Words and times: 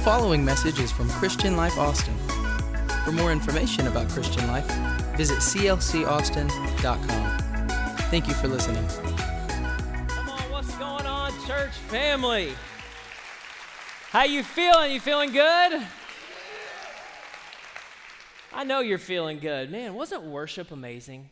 following 0.00 0.42
message 0.42 0.80
is 0.80 0.90
from 0.90 1.10
Christian 1.10 1.58
Life 1.58 1.76
Austin. 1.76 2.16
For 3.04 3.12
more 3.12 3.30
information 3.32 3.86
about 3.86 4.08
Christian 4.08 4.46
Life, 4.46 4.66
visit 5.14 5.36
clcaustin.com. 5.40 7.38
Thank 8.08 8.26
you 8.26 8.32
for 8.32 8.48
listening. 8.48 8.86
Come 10.08 10.30
on, 10.30 10.50
what's 10.50 10.74
going 10.76 11.04
on, 11.04 11.32
church 11.46 11.72
family? 11.88 12.54
How 14.10 14.24
you 14.24 14.42
feeling? 14.42 14.90
You 14.90 15.00
feeling 15.00 15.32
good? 15.32 15.86
I 18.54 18.64
know 18.64 18.80
you're 18.80 18.96
feeling 18.96 19.38
good. 19.38 19.70
Man, 19.70 19.92
wasn't 19.92 20.22
worship 20.22 20.70
amazing? 20.70 21.28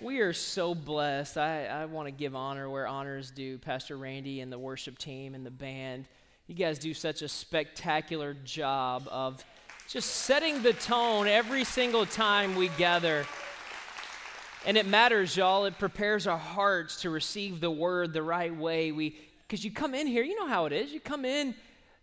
We 0.00 0.18
are 0.18 0.32
so 0.32 0.74
blessed. 0.74 1.38
I, 1.38 1.66
I 1.66 1.84
want 1.84 2.08
to 2.08 2.12
give 2.12 2.34
honor 2.34 2.68
where 2.68 2.88
honor 2.88 3.18
is 3.18 3.30
due. 3.30 3.56
Pastor 3.58 3.96
Randy 3.96 4.40
and 4.40 4.52
the 4.52 4.58
worship 4.58 4.98
team 4.98 5.36
and 5.36 5.46
the 5.46 5.52
band. 5.52 6.06
You 6.48 6.54
guys 6.54 6.78
do 6.78 6.94
such 6.94 7.20
a 7.20 7.28
spectacular 7.28 8.34
job 8.42 9.06
of 9.10 9.44
just 9.86 10.08
setting 10.08 10.62
the 10.62 10.72
tone 10.72 11.26
every 11.26 11.62
single 11.62 12.06
time 12.06 12.56
we 12.56 12.68
gather. 12.68 13.26
And 14.64 14.78
it 14.78 14.86
matters, 14.86 15.36
y'all. 15.36 15.66
It 15.66 15.78
prepares 15.78 16.26
our 16.26 16.38
hearts 16.38 17.02
to 17.02 17.10
receive 17.10 17.60
the 17.60 17.70
word 17.70 18.14
the 18.14 18.22
right 18.22 18.56
way. 18.56 18.92
We 18.92 19.18
because 19.46 19.62
you 19.62 19.70
come 19.70 19.94
in 19.94 20.06
here, 20.06 20.22
you 20.22 20.40
know 20.40 20.48
how 20.48 20.64
it 20.64 20.72
is. 20.72 20.90
You 20.90 21.00
come 21.00 21.26
in 21.26 21.54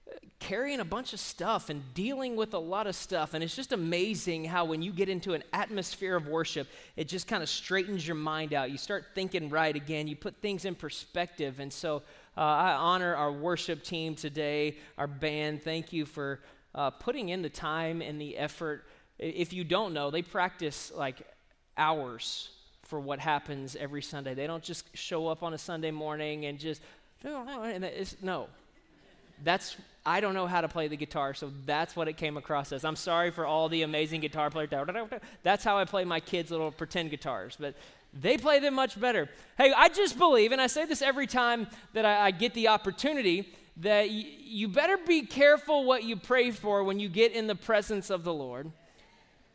uh, 0.07 0.15
carrying 0.39 0.79
a 0.79 0.85
bunch 0.85 1.13
of 1.13 1.19
stuff 1.19 1.71
and 1.71 1.81
dealing 1.95 2.35
with 2.35 2.53
a 2.53 2.59
lot 2.59 2.85
of 2.85 2.95
stuff. 2.95 3.33
And 3.33 3.43
it's 3.43 3.55
just 3.55 3.71
amazing 3.71 4.45
how, 4.45 4.65
when 4.65 4.83
you 4.83 4.91
get 4.91 5.09
into 5.09 5.33
an 5.33 5.43
atmosphere 5.53 6.15
of 6.15 6.27
worship, 6.27 6.67
it 6.95 7.07
just 7.07 7.27
kind 7.27 7.41
of 7.41 7.49
straightens 7.49 8.07
your 8.07 8.15
mind 8.15 8.53
out. 8.53 8.69
You 8.69 8.77
start 8.77 9.05
thinking 9.15 9.49
right 9.49 9.75
again, 9.75 10.07
you 10.07 10.15
put 10.15 10.35
things 10.37 10.65
in 10.65 10.75
perspective. 10.75 11.59
And 11.59 11.73
so 11.73 12.03
uh, 12.37 12.41
I 12.41 12.73
honor 12.73 13.15
our 13.15 13.31
worship 13.31 13.83
team 13.83 14.15
today, 14.15 14.77
our 14.97 15.07
band. 15.07 15.63
Thank 15.63 15.93
you 15.93 16.05
for 16.05 16.41
uh, 16.73 16.89
putting 16.89 17.29
in 17.29 17.41
the 17.41 17.49
time 17.49 18.01
and 18.01 18.19
the 18.19 18.37
effort. 18.37 18.85
If 19.17 19.53
you 19.53 19.63
don't 19.63 19.93
know, 19.93 20.11
they 20.11 20.21
practice 20.21 20.91
like 20.95 21.21
hours 21.77 22.49
for 22.83 22.99
what 22.99 23.19
happens 23.19 23.75
every 23.75 24.01
Sunday. 24.01 24.33
They 24.33 24.47
don't 24.47 24.63
just 24.63 24.85
show 24.95 25.27
up 25.27 25.43
on 25.43 25.53
a 25.53 25.57
Sunday 25.57 25.91
morning 25.91 26.45
and 26.45 26.59
just, 26.59 26.81
no. 28.21 28.47
That's 29.43 29.75
I 30.05 30.19
don't 30.19 30.35
know 30.35 30.45
how 30.45 30.61
to 30.61 30.67
play 30.67 30.87
the 30.87 30.95
guitar, 30.95 31.33
so 31.33 31.51
that's 31.65 31.95
what 31.95 32.07
it 32.07 32.15
came 32.15 32.37
across 32.37 32.71
as. 32.71 32.85
I'm 32.85 32.95
sorry 32.95 33.31
for 33.31 33.45
all 33.45 33.69
the 33.69 33.81
amazing 33.81 34.21
guitar 34.21 34.51
players. 34.51 34.69
That's 35.41 35.63
how 35.63 35.79
I 35.79 35.85
play 35.85 36.05
my 36.05 36.19
kids' 36.19 36.51
little 36.51 36.71
pretend 36.71 37.09
guitars, 37.09 37.57
but 37.59 37.73
they 38.15 38.37
play 38.37 38.59
them 38.59 38.75
much 38.75 38.99
better. 38.99 39.29
Hey, 39.57 39.73
I 39.75 39.89
just 39.89 40.17
believe, 40.17 40.51
and 40.51 40.61
I 40.61 40.67
say 40.67 40.85
this 40.85 41.01
every 41.01 41.27
time 41.27 41.67
that 41.93 42.05
I, 42.05 42.27
I 42.27 42.31
get 42.31 42.53
the 42.53 42.69
opportunity, 42.69 43.53
that 43.77 44.07
y- 44.07 44.25
you 44.39 44.67
better 44.67 44.97
be 44.97 45.23
careful 45.23 45.83
what 45.83 46.03
you 46.03 46.15
pray 46.15 46.51
for 46.51 46.83
when 46.83 46.99
you 46.99 47.09
get 47.09 47.33
in 47.33 47.47
the 47.47 47.55
presence 47.55 48.09
of 48.09 48.23
the 48.23 48.33
Lord 48.33 48.71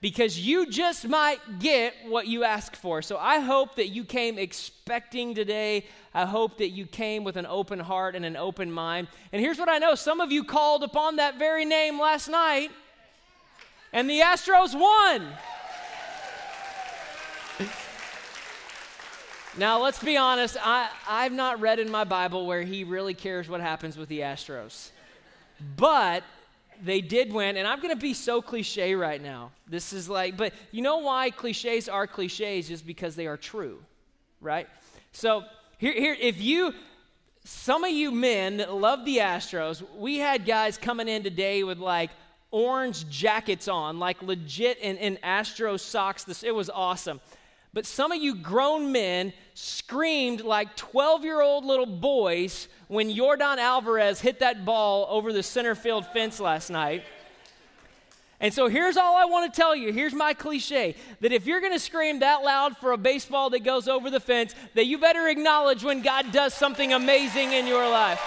because 0.01 0.39
you 0.39 0.67
just 0.67 1.07
might 1.07 1.59
get 1.59 1.95
what 2.07 2.27
you 2.27 2.45
ask 2.45 2.75
for. 2.75 3.03
So 3.03 3.19
I 3.19 3.41
hope 3.41 3.77
that 3.77 3.89
you 3.89 4.05
came 4.05 4.39
expecting 4.39 5.35
today. 5.35 5.85
I 6.15 6.25
hope 6.25 6.59
that 6.59 6.71
you 6.71 6.87
came 6.87 7.23
with 7.23 7.37
an 7.37 7.47
open 7.47 7.79
heart 7.79 8.15
and 8.15 8.25
an 8.25 8.37
open 8.37 8.73
mind. 8.73 9.09
And 9.33 9.43
here's 9.43 9.59
what 9.59 9.69
I 9.69 9.79
know 9.79 9.95
some 9.95 10.21
of 10.21 10.33
you 10.33 10.43
called 10.45 10.83
upon 10.83 11.17
that 11.17 11.39
very 11.39 11.65
name 11.65 12.01
last 12.01 12.29
night, 12.29 12.71
and 13.93 14.09
the 14.09 14.21
Astros 14.21 14.79
won. 14.79 15.29
Now, 19.59 19.83
let's 19.83 20.03
be 20.03 20.17
honest, 20.17 20.57
I, 20.63 20.89
I've 21.09 21.33
not 21.33 21.61
read 21.61 21.81
in 21.81 21.91
my 21.91 22.05
Bible 22.05 22.47
where 22.47 22.63
he 22.63 22.85
really 22.85 23.15
cares 23.15 23.49
what 23.49 23.61
happens 23.61 23.97
with 23.97 24.09
the 24.09 24.21
Astros. 24.21 24.91
But 25.77 26.23
they 26.83 27.01
did 27.01 27.33
win, 27.33 27.57
and 27.57 27.67
I'm 27.67 27.81
going 27.81 27.95
to 27.95 28.01
be 28.01 28.15
so 28.15 28.41
cliche 28.41 28.95
right 28.95 29.21
now. 29.21 29.51
This 29.67 29.93
is 29.93 30.09
like, 30.09 30.37
but 30.37 30.53
you 30.71 30.83
know 30.83 30.99
why 30.99 31.31
cliches 31.31 31.89
are 31.89 32.07
cliches? 32.07 32.69
Just 32.69 32.87
because 32.87 33.17
they 33.17 33.27
are 33.27 33.37
true, 33.37 33.83
right? 34.41 34.69
So 35.13 35.45
here, 35.79 35.95
here, 35.95 36.17
if 36.19 36.41
you, 36.41 36.73
some 37.45 37.83
of 37.83 37.91
you 37.91 38.13
men 38.13 38.59
that 38.59 38.73
love 38.73 39.05
the 39.05 39.19
Astros, 39.19 39.83
we 39.97 40.19
had 40.19 40.47
guys 40.47 40.79
coming 40.79 41.09
in 41.09 41.25
today 41.25 41.65
with 41.65 41.79
like 41.79 42.11
orange 42.53 43.09
jackets 43.11 43.67
on, 43.67 43.99
like 43.99 44.23
legit 44.23 44.79
in, 44.79 44.97
in 44.99 45.19
Astro 45.25 45.77
socks. 45.77 46.23
This 46.23 46.45
it 46.45 46.55
was 46.55 46.71
awesome. 46.71 47.21
But 47.73 47.87
some 47.87 48.11
of 48.11 48.21
you 48.21 48.35
grown 48.35 48.91
men 48.91 49.33
screamed 49.55 50.41
like 50.41 50.77
12 50.77 51.25
year 51.25 51.41
old 51.41 51.65
little 51.65 51.87
boys 51.87 52.69
when 52.89 53.15
Jordan 53.15 53.59
Alvarez 53.59 54.21
hit 54.21 54.41
that 54.41 54.65
ball 54.65 55.07
over 55.09 55.33
the 55.33 55.43
center 55.43 55.75
field 55.75 56.07
fence 56.07 56.41
last 56.41 56.71
night. 56.71 57.05
And 58.41 58.55
so 58.55 58.69
here's 58.69 58.97
all 58.97 59.17
I 59.17 59.27
want 59.27 59.53
to 59.53 59.61
tell 59.61 59.77
you. 59.77 59.93
Here's 59.93 60.15
my 60.15 60.33
cliche 60.33 60.97
that 61.21 61.31
if 61.31 61.47
you're 61.47 61.61
going 61.61 61.75
to 61.75 61.79
scream 61.79 62.21
that 62.21 62.43
loud 62.43 62.77
for 62.79 62.93
a 62.93 62.97
baseball 62.97 63.51
that 63.51 63.65
goes 63.65 63.87
over 63.87 64.11
the 64.11 64.19
fence, 64.19 64.55
that 64.75 64.87
you 64.87 64.99
better 64.99 65.29
acknowledge 65.29 65.85
when 65.85 66.01
God 66.01 66.33
does 66.33 66.55
something 66.55 66.93
amazing 66.93 67.53
in 67.53 67.67
your 67.67 67.89
life. 67.89 68.21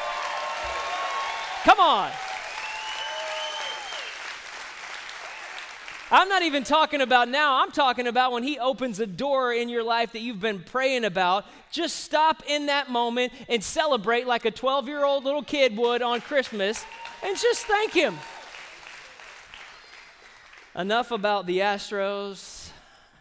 Come 1.64 1.80
on. 1.80 2.12
I'm 6.14 6.30
not 6.30 6.44
even 6.44 6.64
talking 6.64 7.02
about 7.02 7.28
now. 7.28 7.64
I'm 7.64 7.72
talking 7.72 8.06
about 8.06 8.32
when 8.34 8.44
He 8.44 8.60
opens 8.60 9.00
a 9.00 9.08
door 9.08 9.52
in 9.52 9.68
your 9.68 9.84
life 9.84 10.12
that 10.12 10.20
you've 10.20 10.40
been 10.40 10.60
praying 10.60 11.06
about. 11.06 11.44
Just 11.72 12.02
stop 12.02 12.44
in 12.46 12.68
that 12.68 12.92
moment 12.92 13.34
and 13.50 13.64
celebrate 13.64 14.28
like 14.28 14.46
a 14.46 14.52
12 14.52 14.88
year 14.88 15.04
old 15.04 15.24
little 15.24 15.42
kid 15.42 15.76
would 15.76 16.04
on 16.04 16.22
Christmas 16.22 16.86
and 17.24 17.36
just 17.36 17.66
thank 17.66 17.94
Him. 17.94 18.20
Enough 20.76 21.10
about 21.10 21.48
the 21.48 21.60
Astros 21.60 22.70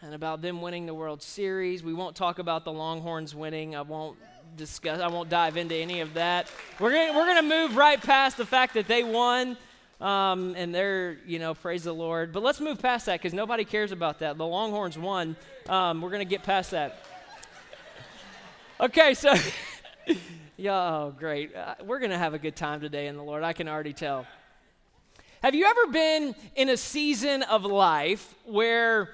and 0.02 0.12
about 0.12 0.42
them 0.42 0.60
winning 0.60 0.84
the 0.84 0.92
World 0.92 1.22
Series. 1.22 1.82
We 1.82 1.94
won't 1.94 2.14
talk 2.14 2.38
about 2.38 2.66
the 2.66 2.72
Longhorns 2.72 3.34
winning. 3.34 3.74
I 3.74 3.80
won't 3.80 4.18
discuss, 4.58 5.00
I 5.00 5.06
won't 5.06 5.30
dive 5.30 5.56
into 5.56 5.74
any 5.74 6.02
of 6.02 6.12
that. 6.12 6.50
We're 6.78 6.92
going 6.92 7.14
we're 7.14 7.24
going 7.24 7.48
to 7.48 7.56
move 7.56 7.74
right 7.74 8.02
past 8.02 8.36
the 8.36 8.44
fact 8.44 8.74
that 8.74 8.86
they 8.86 9.02
won. 9.02 9.56
Um, 10.02 10.54
and 10.56 10.74
they're, 10.74 11.18
you 11.26 11.38
know, 11.38 11.54
praise 11.54 11.84
the 11.84 11.94
Lord. 11.94 12.32
But 12.32 12.42
let's 12.42 12.60
move 12.60 12.82
past 12.82 13.06
that 13.06 13.20
because 13.20 13.32
nobody 13.32 13.64
cares 13.64 13.92
about 13.92 14.18
that. 14.18 14.36
The 14.36 14.44
Longhorns 14.44 14.98
won. 14.98 15.36
Um, 15.68 16.02
we're 16.02 16.10
going 16.10 16.26
to 16.26 16.28
get 16.28 16.42
past 16.42 16.72
that. 16.72 17.04
Okay, 18.80 19.14
so, 19.14 19.32
yeah, 20.56 20.74
oh, 20.74 21.14
great. 21.16 21.54
Uh, 21.54 21.76
we're 21.84 22.00
going 22.00 22.10
to 22.10 22.18
have 22.18 22.34
a 22.34 22.38
good 22.38 22.56
time 22.56 22.80
today 22.80 23.06
in 23.06 23.16
the 23.16 23.22
Lord. 23.22 23.44
I 23.44 23.52
can 23.52 23.68
already 23.68 23.92
tell. 23.92 24.26
Have 25.40 25.54
you 25.54 25.66
ever 25.66 25.92
been 25.92 26.34
in 26.56 26.68
a 26.68 26.76
season 26.76 27.44
of 27.44 27.64
life 27.64 28.34
where 28.44 29.10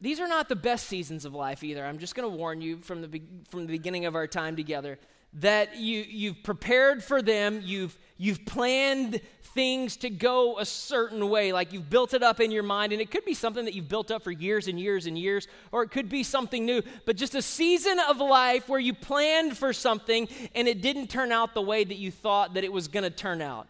these 0.00 0.20
are 0.20 0.28
not 0.28 0.48
the 0.48 0.54
best 0.54 0.86
seasons 0.86 1.24
of 1.24 1.34
life 1.34 1.64
either? 1.64 1.84
I'm 1.84 1.98
just 1.98 2.14
going 2.14 2.30
to 2.30 2.36
warn 2.36 2.60
you 2.60 2.78
from 2.78 3.02
the, 3.02 3.08
be- 3.08 3.26
from 3.48 3.66
the 3.66 3.72
beginning 3.72 4.06
of 4.06 4.14
our 4.14 4.28
time 4.28 4.54
together 4.54 5.00
that 5.34 5.76
you, 5.76 6.04
you've 6.08 6.42
prepared 6.42 7.02
for 7.04 7.20
them, 7.20 7.60
you've, 7.62 7.98
you've 8.18 8.44
planned 8.44 9.20
things 9.42 9.96
to 9.96 10.10
go 10.10 10.58
a 10.58 10.66
certain 10.66 11.28
way, 11.30 11.52
like 11.52 11.72
you've 11.72 11.88
built 11.88 12.12
it 12.14 12.22
up 12.22 12.40
in 12.40 12.50
your 12.50 12.62
mind, 12.62 12.92
and 12.92 13.00
it 13.00 13.10
could 13.10 13.24
be 13.24 13.34
something 13.34 13.64
that 13.64 13.74
you've 13.74 13.88
built 13.88 14.10
up 14.10 14.22
for 14.22 14.30
years 14.30 14.68
and 14.68 14.78
years 14.78 15.06
and 15.06 15.18
years, 15.18 15.48
or 15.72 15.82
it 15.82 15.90
could 15.90 16.08
be 16.08 16.22
something 16.22 16.66
new, 16.66 16.82
but 17.06 17.16
just 17.16 17.34
a 17.34 17.42
season 17.42 17.98
of 18.08 18.18
life 18.18 18.68
where 18.68 18.78
you 18.78 18.92
planned 18.92 19.56
for 19.56 19.72
something 19.72 20.28
and 20.54 20.68
it 20.68 20.82
didn't 20.82 21.08
turn 21.08 21.32
out 21.32 21.54
the 21.54 21.62
way 21.62 21.84
that 21.84 21.96
you 21.96 22.10
thought 22.10 22.54
that 22.54 22.64
it 22.64 22.72
was 22.72 22.86
going 22.86 23.04
to 23.04 23.10
turn 23.10 23.40
out. 23.40 23.66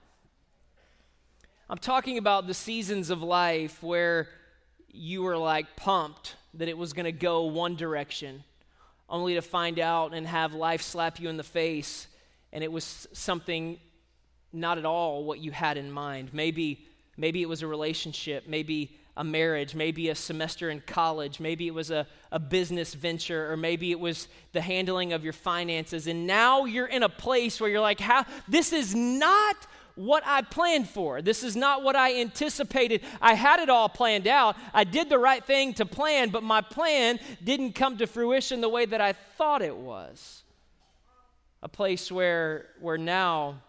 I'm 1.70 1.78
talking 1.78 2.18
about 2.18 2.46
the 2.46 2.54
seasons 2.54 3.10
of 3.10 3.22
life 3.22 3.82
where 3.82 4.28
you 4.92 5.22
were 5.22 5.36
like 5.36 5.76
pumped 5.76 6.36
that 6.54 6.68
it 6.68 6.76
was 6.76 6.92
going 6.92 7.04
to 7.04 7.12
go 7.12 7.44
one 7.44 7.76
direction 7.76 8.42
only 9.08 9.34
to 9.34 9.42
find 9.42 9.78
out 9.78 10.14
and 10.14 10.26
have 10.26 10.54
life 10.54 10.82
slap 10.82 11.20
you 11.20 11.28
in 11.28 11.36
the 11.36 11.44
face 11.44 12.06
and 12.52 12.64
it 12.64 12.72
was 12.72 13.06
something 13.12 13.78
not 14.56 14.78
at 14.78 14.84
all 14.84 15.24
what 15.24 15.38
you 15.38 15.52
had 15.52 15.76
in 15.76 15.90
mind. 15.90 16.30
Maybe 16.32 16.86
maybe 17.16 17.42
it 17.42 17.48
was 17.48 17.62
a 17.62 17.66
relationship, 17.66 18.46
maybe 18.46 18.96
a 19.16 19.24
marriage, 19.24 19.74
maybe 19.74 20.10
a 20.10 20.14
semester 20.14 20.68
in 20.68 20.80
college, 20.82 21.40
maybe 21.40 21.66
it 21.66 21.74
was 21.74 21.90
a, 21.90 22.06
a 22.30 22.38
business 22.38 22.92
venture, 22.92 23.50
or 23.50 23.56
maybe 23.56 23.90
it 23.90 23.98
was 23.98 24.28
the 24.52 24.60
handling 24.60 25.14
of 25.14 25.24
your 25.24 25.32
finances. 25.32 26.06
And 26.06 26.26
now 26.26 26.66
you're 26.66 26.86
in 26.86 27.02
a 27.02 27.08
place 27.08 27.58
where 27.58 27.70
you're 27.70 27.80
like, 27.80 28.00
how 28.00 28.26
this 28.46 28.74
is 28.74 28.94
not 28.94 29.56
what 29.94 30.22
I 30.26 30.42
planned 30.42 30.90
for. 30.90 31.22
This 31.22 31.42
is 31.42 31.56
not 31.56 31.82
what 31.82 31.96
I 31.96 32.20
anticipated. 32.20 33.00
I 33.22 33.32
had 33.32 33.60
it 33.60 33.70
all 33.70 33.88
planned 33.88 34.26
out. 34.26 34.56
I 34.74 34.84
did 34.84 35.08
the 35.08 35.18
right 35.18 35.42
thing 35.42 35.72
to 35.74 35.86
plan, 35.86 36.28
but 36.28 36.42
my 36.42 36.60
plan 36.60 37.18
didn't 37.42 37.72
come 37.72 37.96
to 37.96 38.06
fruition 38.06 38.60
the 38.60 38.68
way 38.68 38.84
that 38.84 39.00
I 39.00 39.14
thought 39.14 39.62
it 39.62 39.76
was. 39.76 40.42
A 41.62 41.68
place 41.68 42.12
where, 42.12 42.66
where 42.80 42.98
now 42.98 43.62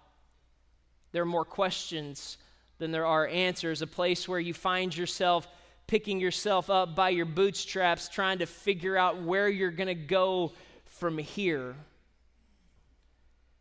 there 1.12 1.24
are 1.24 1.26
more 1.26 1.46
questions 1.46 2.38
than 2.78 2.92
there 2.92 3.06
are 3.06 3.28
answers. 3.28 3.82
A 3.82 3.88
place 3.88 4.28
where 4.28 4.40
you 4.40 4.54
find 4.54 4.96
yourself 4.96 5.48
picking 5.88 6.20
yourself 6.20 6.70
up 6.70 6.96
by 6.96 7.10
your 7.10 7.26
bootstraps, 7.26 8.10
trying 8.10 8.40
to 8.40 8.46
figure 8.46 8.98
out 8.98 9.22
where 9.24 9.48
you're 9.48 9.72
going 9.72 9.88
to 9.88 9.96
go 9.96 10.52
from 10.86 11.18
here 11.18 11.76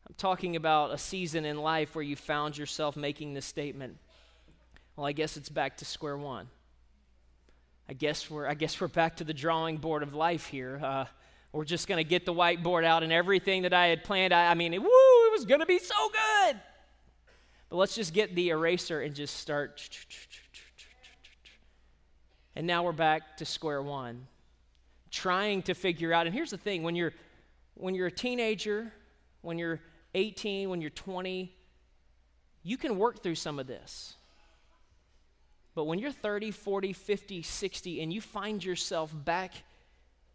I'm 0.08 0.14
talking 0.16 0.54
about 0.54 0.92
a 0.92 0.98
season 0.98 1.44
in 1.44 1.58
life 1.58 1.96
where 1.96 2.02
you 2.02 2.14
found 2.14 2.56
yourself 2.56 2.96
making 2.96 3.34
this 3.34 3.44
statement, 3.44 3.96
well, 4.94 5.04
I 5.04 5.12
guess 5.12 5.36
it's 5.36 5.48
back 5.48 5.78
to 5.78 5.84
square 5.84 6.16
one. 6.16 6.48
I 7.88 7.92
guess 7.92 8.30
we're, 8.30 8.46
I 8.46 8.54
guess 8.54 8.80
we're 8.80 8.88
back 8.88 9.16
to 9.16 9.24
the 9.24 9.34
drawing 9.34 9.78
board 9.78 10.04
of 10.04 10.14
life 10.14 10.46
here. 10.46 10.80
Uh, 10.82 11.04
we're 11.52 11.64
just 11.64 11.88
going 11.88 11.98
to 11.98 12.08
get 12.08 12.24
the 12.24 12.32
whiteboard 12.32 12.84
out 12.84 13.02
and 13.02 13.12
everything 13.12 13.62
that 13.62 13.72
I 13.72 13.88
had 13.88 14.04
planned. 14.04 14.32
I, 14.32 14.52
I 14.52 14.54
mean, 14.54 14.74
it, 14.74 14.80
woo, 14.80 14.88
it 14.88 15.32
was 15.32 15.44
going 15.44 15.60
to 15.60 15.66
be 15.66 15.78
so 15.78 15.94
good. 16.08 16.60
But 17.68 17.76
let's 17.76 17.94
just 17.94 18.14
get 18.14 18.34
the 18.34 18.50
eraser 18.50 19.00
and 19.00 19.14
just 19.14 19.36
start. 19.36 19.88
And 22.54 22.66
now 22.66 22.84
we're 22.84 22.92
back 22.92 23.36
to 23.38 23.44
square 23.44 23.82
one, 23.82 24.26
trying 25.10 25.62
to 25.62 25.74
figure 25.74 26.12
out. 26.12 26.26
And 26.26 26.34
here's 26.34 26.50
the 26.50 26.58
thing 26.58 26.82
when 26.82 26.96
you're, 26.96 27.12
when 27.74 27.94
you're 27.94 28.06
a 28.06 28.12
teenager, 28.12 28.92
when 29.42 29.58
you're 29.58 29.80
18, 30.14 30.70
when 30.70 30.80
you're 30.80 30.90
20, 30.90 31.52
you 32.62 32.76
can 32.76 32.98
work 32.98 33.22
through 33.22 33.34
some 33.34 33.58
of 33.58 33.66
this. 33.66 34.14
But 35.74 35.84
when 35.84 35.98
you're 35.98 36.10
30, 36.10 36.50
40, 36.52 36.94
50, 36.94 37.42
60, 37.42 38.00
and 38.00 38.12
you 38.12 38.22
find 38.22 38.64
yourself 38.64 39.14
back 39.14 39.52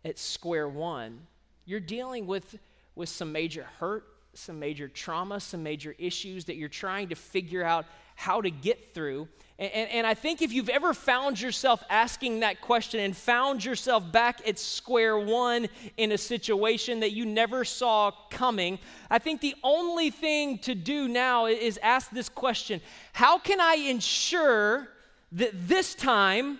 at 0.05 0.19
square 0.19 0.69
one, 0.69 1.25
you're 1.65 1.79
dealing 1.79 2.27
with, 2.27 2.59
with 2.95 3.09
some 3.09 3.31
major 3.31 3.65
hurt, 3.79 4.05
some 4.33 4.59
major 4.59 4.87
trauma, 4.87 5.39
some 5.39 5.63
major 5.63 5.95
issues 5.97 6.45
that 6.45 6.55
you're 6.55 6.69
trying 6.69 7.09
to 7.09 7.15
figure 7.15 7.63
out 7.63 7.85
how 8.15 8.41
to 8.41 8.49
get 8.49 8.93
through. 8.93 9.27
And, 9.57 9.71
and, 9.73 9.89
and, 9.91 10.07
I 10.07 10.13
think 10.13 10.41
if 10.41 10.51
you've 10.53 10.69
ever 10.69 10.93
found 10.93 11.39
yourself 11.39 11.83
asking 11.89 12.39
that 12.39 12.61
question 12.61 12.99
and 12.99 13.15
found 13.15 13.63
yourself 13.63 14.11
back 14.11 14.47
at 14.47 14.57
square 14.57 15.19
one 15.19 15.67
in 15.97 16.11
a 16.11 16.17
situation 16.17 17.01
that 17.01 17.11
you 17.11 17.25
never 17.25 17.63
saw 17.65 18.11
coming, 18.29 18.79
I 19.09 19.19
think 19.19 19.41
the 19.41 19.55
only 19.63 20.09
thing 20.09 20.59
to 20.59 20.75
do 20.75 21.07
now 21.07 21.45
is 21.47 21.79
ask 21.81 22.11
this 22.11 22.29
question 22.29 22.81
How 23.13 23.37
can 23.37 23.59
I 23.59 23.75
ensure 23.75 24.87
that 25.33 25.67
this 25.67 25.95
time 25.95 26.59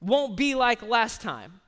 won't 0.00 0.36
be 0.36 0.54
like 0.54 0.82
last 0.82 1.20
time? 1.20 1.60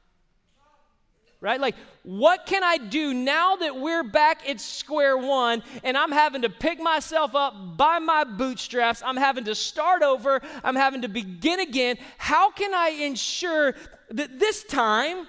right? 1.44 1.60
Like, 1.60 1.76
what 2.04 2.44
can 2.44 2.62
I 2.62 2.76
do 2.76 3.14
now 3.14 3.56
that 3.56 3.76
we're 3.76 4.02
back 4.02 4.46
at 4.46 4.60
square 4.60 5.16
one 5.16 5.62
and 5.82 5.96
I'm 5.96 6.12
having 6.12 6.42
to 6.42 6.50
pick 6.50 6.78
myself 6.78 7.34
up 7.34 7.78
by 7.78 7.98
my 7.98 8.24
bootstraps? 8.24 9.02
I'm 9.02 9.16
having 9.16 9.44
to 9.44 9.54
start 9.54 10.02
over. 10.02 10.42
I'm 10.62 10.76
having 10.76 11.00
to 11.02 11.08
begin 11.08 11.60
again. 11.60 11.96
How 12.18 12.50
can 12.50 12.74
I 12.74 12.90
ensure 12.90 13.74
that 14.10 14.38
this 14.38 14.64
time 14.64 15.26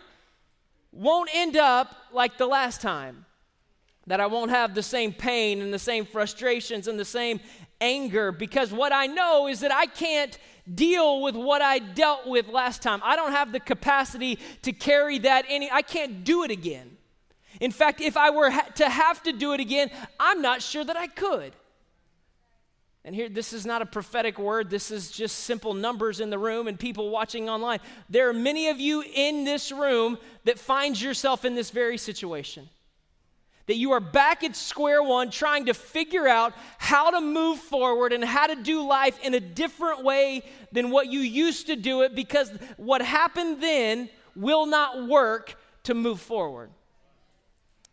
won't 0.91 1.29
end 1.33 1.55
up 1.55 1.95
like 2.11 2.37
the 2.37 2.45
last 2.45 2.81
time? 2.81 3.25
That 4.07 4.19
I 4.19 4.27
won't 4.27 4.51
have 4.51 4.75
the 4.75 4.83
same 4.83 5.13
pain 5.13 5.61
and 5.61 5.73
the 5.73 5.79
same 5.79 6.05
frustrations 6.05 6.89
and 6.89 6.99
the 6.99 7.05
same 7.05 7.39
anger 7.79 8.33
because 8.33 8.73
what 8.73 8.91
I 8.91 9.07
know 9.07 9.47
is 9.47 9.61
that 9.61 9.71
I 9.71 9.85
can't 9.85 10.37
deal 10.73 11.21
with 11.21 11.35
what 11.35 11.61
I 11.61 11.79
dealt 11.79 12.27
with 12.27 12.47
last 12.47 12.81
time. 12.81 13.01
I 13.03 13.15
don't 13.15 13.31
have 13.31 13.51
the 13.51 13.59
capacity 13.59 14.39
to 14.63 14.71
carry 14.71 15.19
that 15.19 15.45
any 15.47 15.69
I 15.71 15.81
can't 15.81 16.23
do 16.23 16.43
it 16.43 16.51
again. 16.51 16.97
In 17.59 17.71
fact, 17.71 18.01
if 18.01 18.17
I 18.17 18.31
were 18.31 18.49
ha- 18.49 18.67
to 18.75 18.89
have 18.89 19.23
to 19.23 19.31
do 19.31 19.53
it 19.53 19.59
again, 19.59 19.89
I'm 20.19 20.41
not 20.41 20.61
sure 20.61 20.83
that 20.83 20.97
I 20.97 21.07
could. 21.07 21.53
And 23.05 23.13
here, 23.13 23.29
this 23.29 23.53
is 23.53 23.67
not 23.67 23.83
a 23.83 23.85
prophetic 23.85 24.39
word. 24.39 24.71
This 24.71 24.89
is 24.89 25.11
just 25.11 25.41
simple 25.41 25.75
numbers 25.75 26.19
in 26.19 26.31
the 26.31 26.39
room 26.39 26.67
and 26.67 26.77
people 26.77 27.11
watching 27.11 27.47
online. 27.47 27.79
There 28.09 28.27
are 28.27 28.33
many 28.33 28.69
of 28.69 28.79
you 28.79 29.03
in 29.13 29.43
this 29.43 29.71
room 29.71 30.17
that 30.43 30.57
find 30.57 30.99
yourself 30.99 31.45
in 31.45 31.53
this 31.53 31.69
very 31.69 31.99
situation 31.99 32.67
that 33.67 33.77
you 33.77 33.91
are 33.91 33.99
back 33.99 34.43
at 34.43 34.55
square 34.55 35.01
one 35.01 35.29
trying 35.29 35.65
to 35.65 35.73
figure 35.73 36.27
out 36.27 36.53
how 36.77 37.11
to 37.11 37.21
move 37.21 37.59
forward 37.59 38.13
and 38.13 38.23
how 38.23 38.47
to 38.47 38.55
do 38.55 38.87
life 38.87 39.19
in 39.23 39.33
a 39.33 39.39
different 39.39 40.03
way 40.03 40.43
than 40.71 40.91
what 40.91 41.07
you 41.07 41.19
used 41.19 41.67
to 41.67 41.75
do 41.75 42.01
it 42.01 42.15
because 42.15 42.51
what 42.77 43.01
happened 43.01 43.61
then 43.61 44.09
will 44.35 44.65
not 44.65 45.07
work 45.07 45.57
to 45.83 45.93
move 45.93 46.19
forward. 46.19 46.69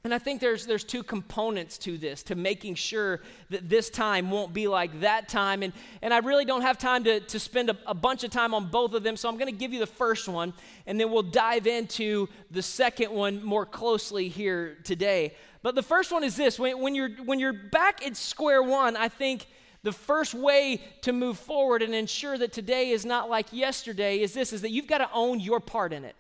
And 0.05 0.13
I 0.13 0.19
think 0.19 0.41
there's, 0.41 0.67
there's 0.67 0.83
two 0.83 1.05
components 1.05 1.79
to 1.79 1.97
this, 1.97 2.25
to 2.25 2.35
making 2.35 2.75
sure 2.75 3.21
that 3.51 3.69
this 3.69 3.89
time 3.89 4.33
won't 4.33 4.53
be 4.53 4.67
like 4.67 4.99
that 5.01 5.29
time. 5.29 5.63
And, 5.63 5.73
and 6.03 6.13
I 6.13 6.19
really 6.19 6.45
don't 6.45 6.63
have 6.63 6.77
time 6.77 7.05
to, 7.05 7.21
to 7.21 7.39
spend 7.39 7.71
a, 7.71 7.77
a 7.87 7.95
bunch 7.95 8.25
of 8.25 8.33
time 8.33 8.53
on 8.53 8.69
both 8.69 8.95
of 8.95 9.05
them, 9.05 9.17
so 9.17 9.29
I'm 9.29 9.37
going 9.37 9.53
to 9.53 9.57
give 9.57 9.73
you 9.73 9.79
the 9.79 9.87
first 9.87 10.29
one, 10.29 10.55
and 10.87 10.99
then 10.99 11.13
we'll 11.13 11.23
dive 11.23 11.69
into 11.69 12.29
the 12.51 12.63
second 12.63 13.13
one 13.13 13.45
more 13.45 13.65
closely 13.65 14.27
here 14.27 14.77
today. 14.83 15.37
But 15.63 15.75
the 15.75 15.83
first 15.83 16.11
one 16.11 16.25
is 16.25 16.37
this 16.37 16.59
when, 16.59 16.81
when, 16.81 16.95
you're, 16.95 17.11
when 17.25 17.39
you're 17.39 17.53
back 17.53 18.05
at 18.05 18.17
square 18.17 18.63
one, 18.63 18.97
I 18.97 19.09
think 19.09 19.47
the 19.83 19.93
first 19.93 20.35
way 20.35 20.81
to 21.03 21.13
move 21.13 21.39
forward 21.39 21.83
and 21.83 21.95
ensure 21.95 22.37
that 22.39 22.53
today 22.53 22.91
is 22.91 23.05
not 23.05 23.31
like 23.31 23.53
yesterday 23.53 24.21
is 24.21 24.33
this 24.33 24.53
is 24.53 24.63
that 24.63 24.71
you've 24.71 24.87
got 24.87 24.99
to 24.99 25.09
own 25.13 25.41
your 25.41 25.61
part 25.61 25.93
in 25.93 26.05
it. 26.05 26.15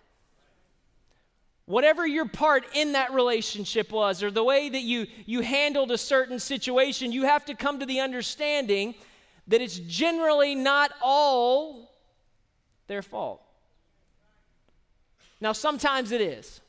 Whatever 1.66 2.06
your 2.06 2.26
part 2.26 2.64
in 2.74 2.92
that 2.92 3.12
relationship 3.12 3.92
was, 3.92 4.22
or 4.22 4.30
the 4.30 4.42
way 4.42 4.68
that 4.68 4.82
you, 4.82 5.06
you 5.26 5.40
handled 5.42 5.92
a 5.92 5.98
certain 5.98 6.40
situation, 6.40 7.12
you 7.12 7.22
have 7.22 7.44
to 7.44 7.54
come 7.54 7.78
to 7.78 7.86
the 7.86 8.00
understanding 8.00 8.96
that 9.46 9.60
it's 9.60 9.78
generally 9.78 10.54
not 10.54 10.92
all 11.00 11.92
their 12.88 13.02
fault. 13.02 13.42
Now, 15.40 15.52
sometimes 15.52 16.10
it 16.12 16.20
is. 16.20 16.60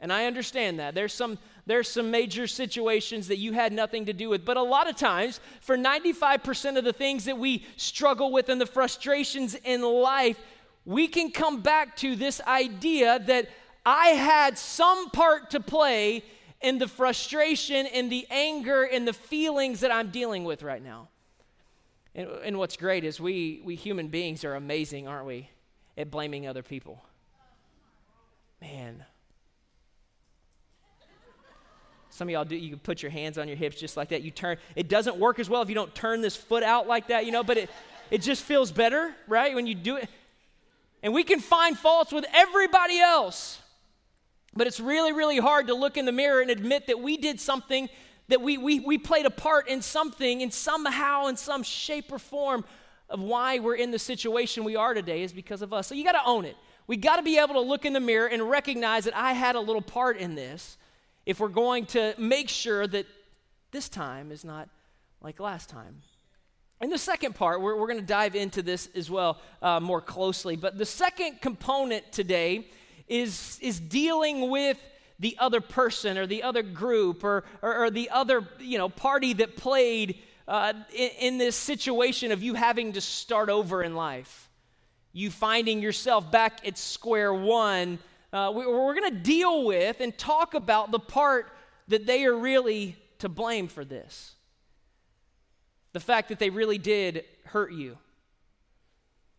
And 0.00 0.12
I 0.12 0.26
understand 0.26 0.80
that. 0.80 0.96
There's 0.96 1.14
some 1.14 1.38
there's 1.66 1.88
some 1.88 2.10
major 2.10 2.46
situations 2.46 3.28
that 3.28 3.38
you 3.38 3.52
had 3.52 3.72
nothing 3.72 4.06
to 4.06 4.12
do 4.12 4.28
with. 4.28 4.44
But 4.44 4.56
a 4.56 4.62
lot 4.62 4.88
of 4.88 4.96
times, 4.96 5.40
for 5.60 5.76
95% 5.76 6.76
of 6.76 6.84
the 6.84 6.92
things 6.92 7.24
that 7.26 7.38
we 7.38 7.64
struggle 7.76 8.32
with 8.32 8.48
and 8.48 8.60
the 8.60 8.66
frustrations 8.66 9.54
in 9.54 9.82
life, 9.82 10.38
we 10.84 11.06
can 11.06 11.30
come 11.30 11.60
back 11.60 11.96
to 11.98 12.16
this 12.16 12.40
idea 12.42 13.20
that 13.26 13.48
I 13.86 14.08
had 14.08 14.58
some 14.58 15.10
part 15.10 15.50
to 15.50 15.60
play 15.60 16.24
in 16.60 16.78
the 16.78 16.88
frustration 16.88 17.86
and 17.86 18.10
the 18.10 18.26
anger 18.30 18.82
and 18.82 19.06
the 19.06 19.12
feelings 19.12 19.80
that 19.80 19.92
I'm 19.92 20.10
dealing 20.10 20.44
with 20.44 20.62
right 20.62 20.82
now. 20.82 21.08
And, 22.14 22.28
and 22.44 22.58
what's 22.58 22.76
great 22.76 23.04
is 23.04 23.20
we, 23.20 23.60
we 23.64 23.74
human 23.76 24.08
beings 24.08 24.44
are 24.44 24.54
amazing, 24.54 25.08
aren't 25.08 25.26
we, 25.26 25.48
at 25.96 26.10
blaming 26.10 26.46
other 26.46 26.62
people. 26.62 27.04
Man, 28.60 29.04
some 32.22 32.28
of 32.28 32.32
y'all 32.34 32.44
do, 32.44 32.54
you 32.54 32.70
can 32.70 32.78
put 32.78 33.02
your 33.02 33.10
hands 33.10 33.36
on 33.36 33.48
your 33.48 33.56
hips 33.56 33.74
just 33.74 33.96
like 33.96 34.10
that. 34.10 34.22
You 34.22 34.30
turn, 34.30 34.56
it 34.76 34.88
doesn't 34.88 35.16
work 35.16 35.40
as 35.40 35.50
well 35.50 35.60
if 35.60 35.68
you 35.68 35.74
don't 35.74 35.92
turn 35.92 36.20
this 36.20 36.36
foot 36.36 36.62
out 36.62 36.86
like 36.86 37.08
that, 37.08 37.26
you 37.26 37.32
know, 37.32 37.42
but 37.42 37.58
it, 37.58 37.68
it 38.12 38.22
just 38.22 38.44
feels 38.44 38.70
better, 38.70 39.12
right, 39.26 39.52
when 39.56 39.66
you 39.66 39.74
do 39.74 39.96
it. 39.96 40.08
And 41.02 41.12
we 41.12 41.24
can 41.24 41.40
find 41.40 41.76
faults 41.76 42.12
with 42.12 42.24
everybody 42.32 43.00
else. 43.00 43.60
But 44.54 44.68
it's 44.68 44.78
really, 44.78 45.12
really 45.12 45.38
hard 45.38 45.66
to 45.66 45.74
look 45.74 45.96
in 45.96 46.04
the 46.04 46.12
mirror 46.12 46.40
and 46.40 46.48
admit 46.48 46.86
that 46.86 47.00
we 47.00 47.16
did 47.16 47.40
something, 47.40 47.88
that 48.28 48.40
we, 48.40 48.56
we, 48.56 48.78
we 48.78 48.98
played 48.98 49.26
a 49.26 49.30
part 49.30 49.66
in 49.66 49.82
something, 49.82 50.42
in 50.42 50.52
somehow, 50.52 51.26
in 51.26 51.36
some 51.36 51.64
shape 51.64 52.12
or 52.12 52.20
form 52.20 52.64
of 53.10 53.20
why 53.20 53.58
we're 53.58 53.74
in 53.74 53.90
the 53.90 53.98
situation 53.98 54.62
we 54.62 54.76
are 54.76 54.94
today 54.94 55.24
is 55.24 55.32
because 55.32 55.60
of 55.60 55.72
us. 55.72 55.88
So 55.88 55.96
you 55.96 56.04
got 56.04 56.12
to 56.12 56.24
own 56.24 56.44
it. 56.44 56.56
We 56.86 56.96
got 56.96 57.16
to 57.16 57.24
be 57.24 57.38
able 57.38 57.54
to 57.54 57.60
look 57.60 57.84
in 57.84 57.92
the 57.92 58.00
mirror 58.00 58.28
and 58.28 58.48
recognize 58.48 59.06
that 59.06 59.16
I 59.16 59.32
had 59.32 59.56
a 59.56 59.60
little 59.60 59.82
part 59.82 60.18
in 60.18 60.36
this 60.36 60.78
if 61.26 61.40
we're 61.40 61.48
going 61.48 61.86
to 61.86 62.14
make 62.18 62.48
sure 62.48 62.86
that 62.86 63.06
this 63.70 63.88
time 63.88 64.30
is 64.32 64.44
not 64.44 64.68
like 65.20 65.40
last 65.40 65.68
time. 65.68 66.02
In 66.80 66.90
the 66.90 66.98
second 66.98 67.34
part, 67.34 67.60
we're, 67.60 67.76
we're 67.76 67.86
going 67.86 68.00
to 68.00 68.06
dive 68.06 68.34
into 68.34 68.60
this 68.60 68.88
as 68.96 69.08
well 69.08 69.38
uh, 69.62 69.78
more 69.78 70.00
closely. 70.00 70.56
But 70.56 70.78
the 70.78 70.84
second 70.84 71.40
component 71.40 72.10
today 72.10 72.68
is, 73.06 73.58
is 73.62 73.78
dealing 73.78 74.50
with 74.50 74.78
the 75.20 75.36
other 75.38 75.60
person 75.60 76.18
or 76.18 76.26
the 76.26 76.42
other 76.42 76.62
group 76.62 77.22
or, 77.22 77.44
or, 77.62 77.84
or 77.84 77.90
the 77.90 78.10
other 78.10 78.48
you 78.58 78.78
know, 78.78 78.88
party 78.88 79.32
that 79.34 79.56
played 79.56 80.18
uh, 80.48 80.72
in, 80.92 81.10
in 81.20 81.38
this 81.38 81.54
situation 81.54 82.32
of 82.32 82.42
you 82.42 82.54
having 82.54 82.94
to 82.94 83.00
start 83.00 83.48
over 83.48 83.82
in 83.82 83.94
life. 83.94 84.50
You 85.12 85.30
finding 85.30 85.80
yourself 85.80 86.32
back 86.32 86.66
at 86.66 86.76
square 86.76 87.32
one 87.32 88.00
uh, 88.32 88.50
we, 88.54 88.66
we're 88.66 88.94
going 88.94 89.10
to 89.10 89.18
deal 89.18 89.64
with 89.64 90.00
and 90.00 90.16
talk 90.16 90.54
about 90.54 90.90
the 90.90 90.98
part 90.98 91.52
that 91.88 92.06
they 92.06 92.24
are 92.24 92.36
really 92.36 92.96
to 93.18 93.28
blame 93.28 93.68
for 93.68 93.84
this. 93.84 94.34
The 95.92 96.00
fact 96.00 96.30
that 96.30 96.38
they 96.38 96.50
really 96.50 96.78
did 96.78 97.24
hurt 97.44 97.72
you. 97.72 97.98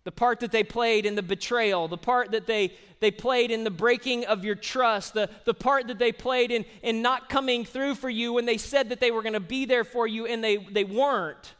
The 0.03 0.11
part 0.11 0.41
that 0.41 0.51
they 0.51 0.63
played 0.63 1.05
in 1.05 1.15
the 1.15 1.23
betrayal, 1.23 1.87
the 1.87 1.97
part 1.97 2.31
that 2.31 2.45
they, 2.45 2.73
they 2.99 3.09
played 3.09 3.51
in 3.51 3.63
the 3.63 3.71
breaking 3.71 4.25
of 4.25 4.43
your 4.43 4.55
trust, 4.55 5.13
the, 5.13 5.29
the 5.45 5.53
part 5.53 5.87
that 5.87 5.97
they 5.97 6.11
played 6.11 6.51
in, 6.51 6.65
in 6.81 7.01
not 7.01 7.29
coming 7.29 7.63
through 7.63 7.95
for 7.95 8.09
you 8.09 8.33
when 8.33 8.45
they 8.45 8.57
said 8.57 8.89
that 8.89 8.99
they 8.99 9.11
were 9.11 9.21
going 9.21 9.33
to 9.33 9.39
be 9.39 9.65
there 9.65 9.85
for 9.85 10.05
you 10.05 10.25
and 10.25 10.43
they, 10.43 10.57
they 10.57 10.83
weren't. 10.83 11.55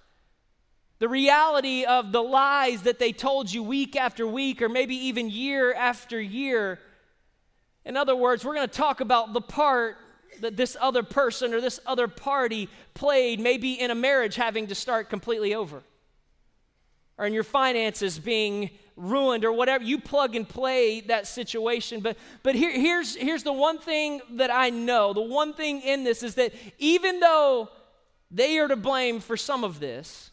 The 1.00 1.10
reality 1.10 1.86
of 1.86 2.12
the 2.12 2.22
lies 2.22 2.84
that 2.84 3.00
they 3.00 3.14
told 3.14 3.52
you 3.52 3.64
week 3.64 3.96
after 3.96 4.28
week 4.28 4.62
or 4.62 4.70
maybe 4.70 4.96
even 4.96 5.30
year 5.30 5.74
after 5.74 6.22
year 6.22 6.80
in 7.86 7.98
other 7.98 8.16
words, 8.16 8.46
we're 8.46 8.56
going 8.56 8.68
to 8.68 8.74
talk 8.74 9.02
about 9.02 9.34
the 9.34 9.42
part 9.42 9.98
that 10.42 10.58
this 10.58 10.76
other 10.80 11.04
person 11.04 11.54
or 11.54 11.62
this 11.62 11.80
other 11.86 12.08
party 12.08 12.70
played, 12.94 13.40
maybe 13.40 13.74
in 13.74 13.92
a 13.92 13.96
marriage 13.96 14.36
having 14.36 14.68
to 14.68 14.76
start 14.76 15.10
completely 15.10 15.54
over, 15.54 15.84
or 17.18 17.26
in 17.26 17.34
your 17.34 17.44
finances 17.44 18.18
being 18.20 18.70
ruined, 18.96 19.44
or 19.44 19.52
whatever. 19.52 19.84
You 19.84 20.00
plug 20.00 20.36
and 20.36 20.48
play 20.48 21.02
that 21.02 21.28
situation. 21.28 22.00
But, 22.00 22.18
but 22.42 22.56
here, 22.56 22.72
here's, 22.72 23.16
here's 23.16 23.44
the 23.44 23.54
one 23.54 23.80
thing 23.80 24.22
that 24.32 24.52
I 24.52 24.70
know 24.70 25.14
the 25.14 25.22
one 25.22 25.54
thing 25.54 25.82
in 25.82 26.04
this 26.04 26.24
is 26.24 26.36
that 26.36 26.54
even 26.80 27.20
though 27.20 27.70
they 28.32 28.58
are 28.60 28.68
to 28.68 28.76
blame 28.76 29.20
for 29.20 29.38
some 29.38 29.64
of 29.64 29.80
this, 29.80 30.32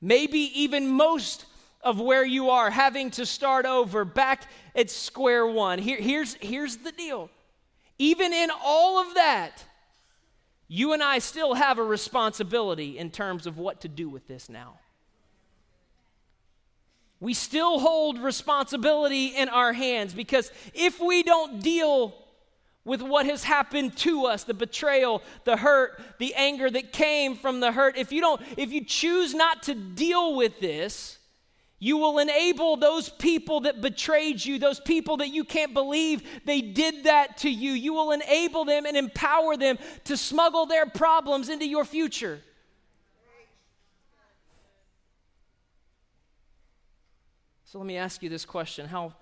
maybe 0.00 0.38
even 0.60 0.88
most 0.88 1.46
of 1.82 2.00
where 2.00 2.24
you 2.24 2.50
are, 2.50 2.70
having 2.70 3.10
to 3.12 3.26
start 3.26 3.66
over 3.66 4.04
back 4.04 4.48
at 4.74 4.90
square 4.90 5.46
one. 5.46 5.78
Here, 5.78 6.00
here's, 6.00 6.34
here's 6.34 6.78
the 6.78 6.92
deal 6.92 7.30
even 7.98 8.32
in 8.32 8.50
all 8.64 8.98
of 8.98 9.14
that, 9.14 9.64
you 10.66 10.92
and 10.92 11.02
I 11.02 11.18
still 11.18 11.54
have 11.54 11.78
a 11.78 11.84
responsibility 11.84 12.98
in 12.98 13.10
terms 13.10 13.46
of 13.46 13.58
what 13.58 13.82
to 13.82 13.88
do 13.88 14.08
with 14.08 14.26
this 14.26 14.48
now. 14.48 14.78
We 17.20 17.34
still 17.34 17.78
hold 17.78 18.18
responsibility 18.18 19.26
in 19.26 19.48
our 19.48 19.72
hands 19.72 20.14
because 20.14 20.50
if 20.74 20.98
we 20.98 21.22
don't 21.22 21.62
deal 21.62 22.12
with 22.84 23.00
what 23.00 23.26
has 23.26 23.44
happened 23.44 23.96
to 23.98 24.26
us 24.26 24.42
the 24.42 24.54
betrayal 24.54 25.22
the 25.44 25.56
hurt 25.56 26.00
the 26.18 26.34
anger 26.34 26.68
that 26.68 26.92
came 26.92 27.36
from 27.36 27.60
the 27.60 27.70
hurt 27.70 27.96
if 27.96 28.10
you 28.10 28.20
don't 28.20 28.42
if 28.56 28.72
you 28.72 28.84
choose 28.84 29.34
not 29.34 29.62
to 29.62 29.74
deal 29.76 30.34
with 30.34 30.58
this 30.58 31.18
you 31.84 31.96
will 31.96 32.20
enable 32.20 32.76
those 32.76 33.08
people 33.08 33.62
that 33.62 33.80
betrayed 33.80 34.44
you, 34.44 34.56
those 34.56 34.78
people 34.78 35.16
that 35.16 35.30
you 35.30 35.42
can't 35.42 35.74
believe 35.74 36.22
they 36.44 36.60
did 36.60 37.02
that 37.02 37.38
to 37.38 37.50
you. 37.50 37.72
You 37.72 37.92
will 37.92 38.12
enable 38.12 38.64
them 38.64 38.86
and 38.86 38.96
empower 38.96 39.56
them 39.56 39.80
to 40.04 40.16
smuggle 40.16 40.64
their 40.66 40.86
problems 40.86 41.48
into 41.48 41.66
your 41.66 41.84
future. 41.84 42.40
So 47.64 47.78
let 47.80 47.86
me 47.88 47.96
ask 47.96 48.22
you 48.22 48.28
this 48.28 48.44
question 48.44 48.86
How, 48.86 49.14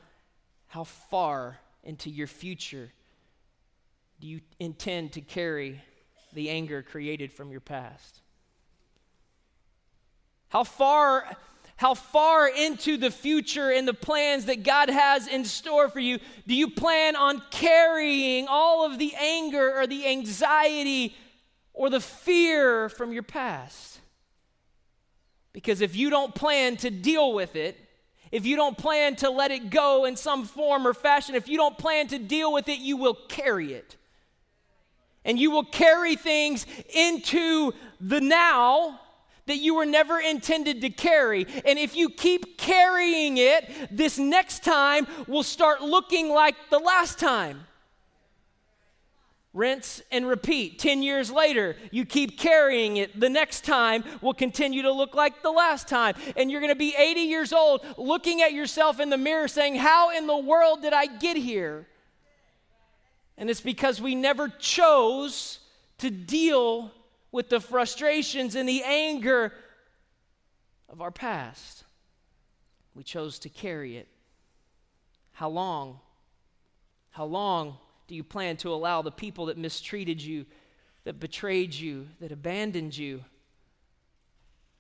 how 0.67 0.85
far 0.85 1.61
into 1.83 2.11
your 2.11 2.27
future 2.27 2.93
do 4.21 4.27
you 4.27 4.43
intend 4.59 5.13
to 5.13 5.23
carry 5.23 5.81
the 6.35 6.51
anger 6.51 6.83
created 6.83 7.33
from 7.33 7.51
your 7.51 7.61
past? 7.61 8.21
How 10.51 10.63
far 10.63 11.25
how 11.81 11.95
far 11.95 12.47
into 12.47 12.99
the 12.99 13.11
future 13.11 13.71
and 13.71 13.89
the 13.89 13.95
plans 13.95 14.45
that 14.45 14.63
God 14.63 14.91
has 14.91 15.27
in 15.27 15.47
store 15.47 15.89
for 15.89 15.99
you 15.99 16.19
do 16.47 16.55
you 16.55 16.69
plan 16.69 17.17
on 17.17 17.43
carrying 17.51 18.49
all 18.49 18.85
of 18.85 18.99
the 18.99 19.15
anger 19.19 19.75
or 19.75 19.87
the 19.87 20.07
anxiety 20.07 21.17
or 21.73 21.89
the 21.89 22.01
fear 22.01 22.91
from 22.91 23.15
your 23.15 23.23
past? 23.23 23.99
Because 25.55 25.81
if 25.81 25.97
you 25.97 26.11
don't 26.11 26.35
plan 26.35 26.77
to 26.77 26.91
deal 26.91 27.33
with 27.33 27.57
it, 27.57 27.79
if 28.31 28.45
you 28.45 28.57
don't 28.57 28.77
plan 28.77 29.17
to 29.17 29.31
let 29.31 29.51
it 29.51 29.71
go 29.71 30.05
in 30.05 30.17
some 30.17 30.45
form 30.45 30.87
or 30.87 30.93
fashion, 30.93 31.35
if 31.35 31.49
you 31.49 31.57
don't 31.57 31.79
plan 31.79 32.09
to 32.09 32.19
deal 32.19 32.53
with 32.53 32.69
it, 32.69 32.81
you 32.81 32.99
will 32.99 33.15
carry 33.15 33.73
it. 33.73 33.97
And 35.25 35.39
you 35.39 35.51
will 35.51 35.65
carry 35.65 36.15
things 36.15 36.67
into 36.95 37.73
the 38.03 38.21
now 38.21 39.01
that 39.47 39.57
you 39.57 39.75
were 39.75 39.87
never 39.87 40.19
intended 40.19 40.81
to 40.83 40.91
carry. 40.91 41.47
And 41.65 41.79
if 41.79 41.97
you 41.97 42.11
keep 42.11 42.59
carrying 42.59 43.39
it, 43.39 43.89
this 43.91 44.19
next 44.19 44.65
time 44.65 45.07
will 45.27 45.43
start 45.43 45.83
looking 45.83 46.29
like 46.29 46.55
the 46.71 46.79
last 46.79 47.19
time. 47.19 47.67
Rinse 49.53 50.01
and 50.13 50.29
repeat. 50.29 50.79
10 50.79 51.03
years 51.03 51.31
later, 51.31 51.75
you 51.91 52.05
keep 52.05 52.39
carrying 52.39 52.99
it. 52.99 53.19
The 53.19 53.29
next 53.29 53.65
time 53.65 54.05
will 54.21 54.35
continue 54.35 54.83
to 54.83 54.93
look 54.93 55.17
like 55.17 55.43
the 55.43 55.51
last 55.51 55.89
time. 55.89 56.15
And 56.37 56.51
you're 56.51 56.61
going 56.61 56.73
to 56.73 56.79
be 56.79 56.95
80 56.97 57.21
years 57.23 57.53
old 57.53 57.85
looking 57.99 58.43
at 58.43 58.53
yourself 58.53 59.01
in 59.01 59.11
the 59.11 59.19
mirror 59.19 59.49
saying, 59.49 59.75
How 59.75 60.17
in 60.17 60.29
the 60.29 60.37
world 60.37 60.83
did 60.83 60.93
I 60.93 61.07
get 61.07 61.37
here? 61.37 61.89
And 63.37 63.51
it's 63.51 63.61
because 63.61 64.01
we 64.01 64.15
never 64.15 64.49
chose 64.49 65.59
to 65.99 66.11
deal 66.11 66.93
with 67.33 67.49
the 67.49 67.61
frustrations 67.61 68.55
and 68.55 68.69
the 68.69 68.83
anger 68.83 69.53
of 70.89 71.01
our 71.01 71.11
past. 71.11 71.85
We 72.95 73.05
chose 73.05 73.39
to 73.41 73.49
carry 73.49 73.97
it. 73.97 74.09
How 75.33 75.49
long? 75.49 76.01
How 77.11 77.25
long 77.25 77.77
do 78.09 78.15
you 78.15 78.25
plan 78.25 78.57
to 78.59 78.73
allow 78.73 79.03
the 79.03 79.13
people 79.13 79.47
that 79.47 79.57
mistreated 79.57 80.21
you, 80.21 80.47
that 81.05 81.21
betrayed 81.21 81.75
you, 81.75 82.09
that 82.21 82.33
abandoned 82.33 82.97
you, 82.97 83.25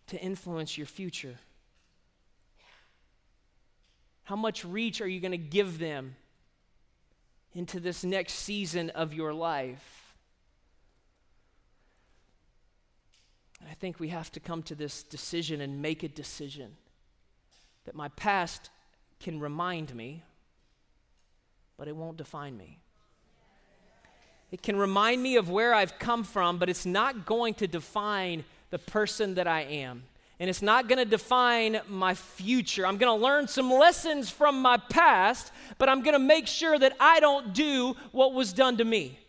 to 0.09 0.19
influence 0.19 0.77
your 0.77 0.87
future? 0.87 1.37
How 4.25 4.37
much 4.37 4.65
reach 4.65 5.01
are 5.01 5.09
you 5.09 5.21
going 5.21 5.33
to 5.33 5.39
give 5.39 5.79
them 5.79 6.17
into 7.53 7.81
this 7.81 8.05
next 8.05 8.35
season 8.35 8.91
of 8.91 9.13
your 9.15 9.33
life? 9.33 10.00
I 13.69 13.75
think 13.75 14.01
we 14.01 14.09
have 14.09 14.31
to 14.33 14.41
come 14.41 14.63
to 14.65 14.75
this 14.75 15.03
decision 15.03 15.61
and 15.61 15.83
make 15.83 16.03
a 16.03 16.09
decision 16.09 16.77
that 17.85 17.95
my 17.95 18.09
past 18.09 18.71
can 19.21 19.39
remind 19.41 19.95
me, 19.95 20.23
but 21.77 21.89
it 21.89 21.97
won't 21.97 22.17
define 22.17 22.57
me. 22.57 22.79
It 24.51 24.63
can 24.63 24.77
remind 24.77 25.23
me 25.23 25.37
of 25.37 25.49
where 25.49 25.75
I've 25.75 25.99
come 25.99 26.25
from, 26.25 26.59
but 26.59 26.69
it's 26.69 26.87
not 26.87 27.25
going 27.25 27.55
to 27.55 27.69
define 27.69 28.45
the 28.71 28.79
person 28.79 29.35
that 29.35 29.47
I 29.47 29.63
am. 29.63 30.03
And 30.41 30.49
it's 30.49 30.63
not 30.63 30.89
going 30.89 30.99
to 30.99 31.05
define 31.05 31.81
my 31.87 32.15
future. 32.15 32.87
I'm 32.87 32.97
going 32.97 33.17
to 33.17 33.23
learn 33.23 33.47
some 33.47 33.71
lessons 33.71 34.31
from 34.31 34.61
my 34.63 34.79
past, 34.79 35.53
but 35.77 35.89
I'm 35.89 36.03
going 36.03 36.15
to 36.15 36.19
make 36.19 36.47
sure 36.47 36.79
that 36.79 36.97
I 36.99 37.21
don't 37.21 37.53
do 37.53 37.95
what 38.11 38.33
was 38.33 38.53
done 38.53 38.79
to 38.79 38.85
me. 38.85 39.20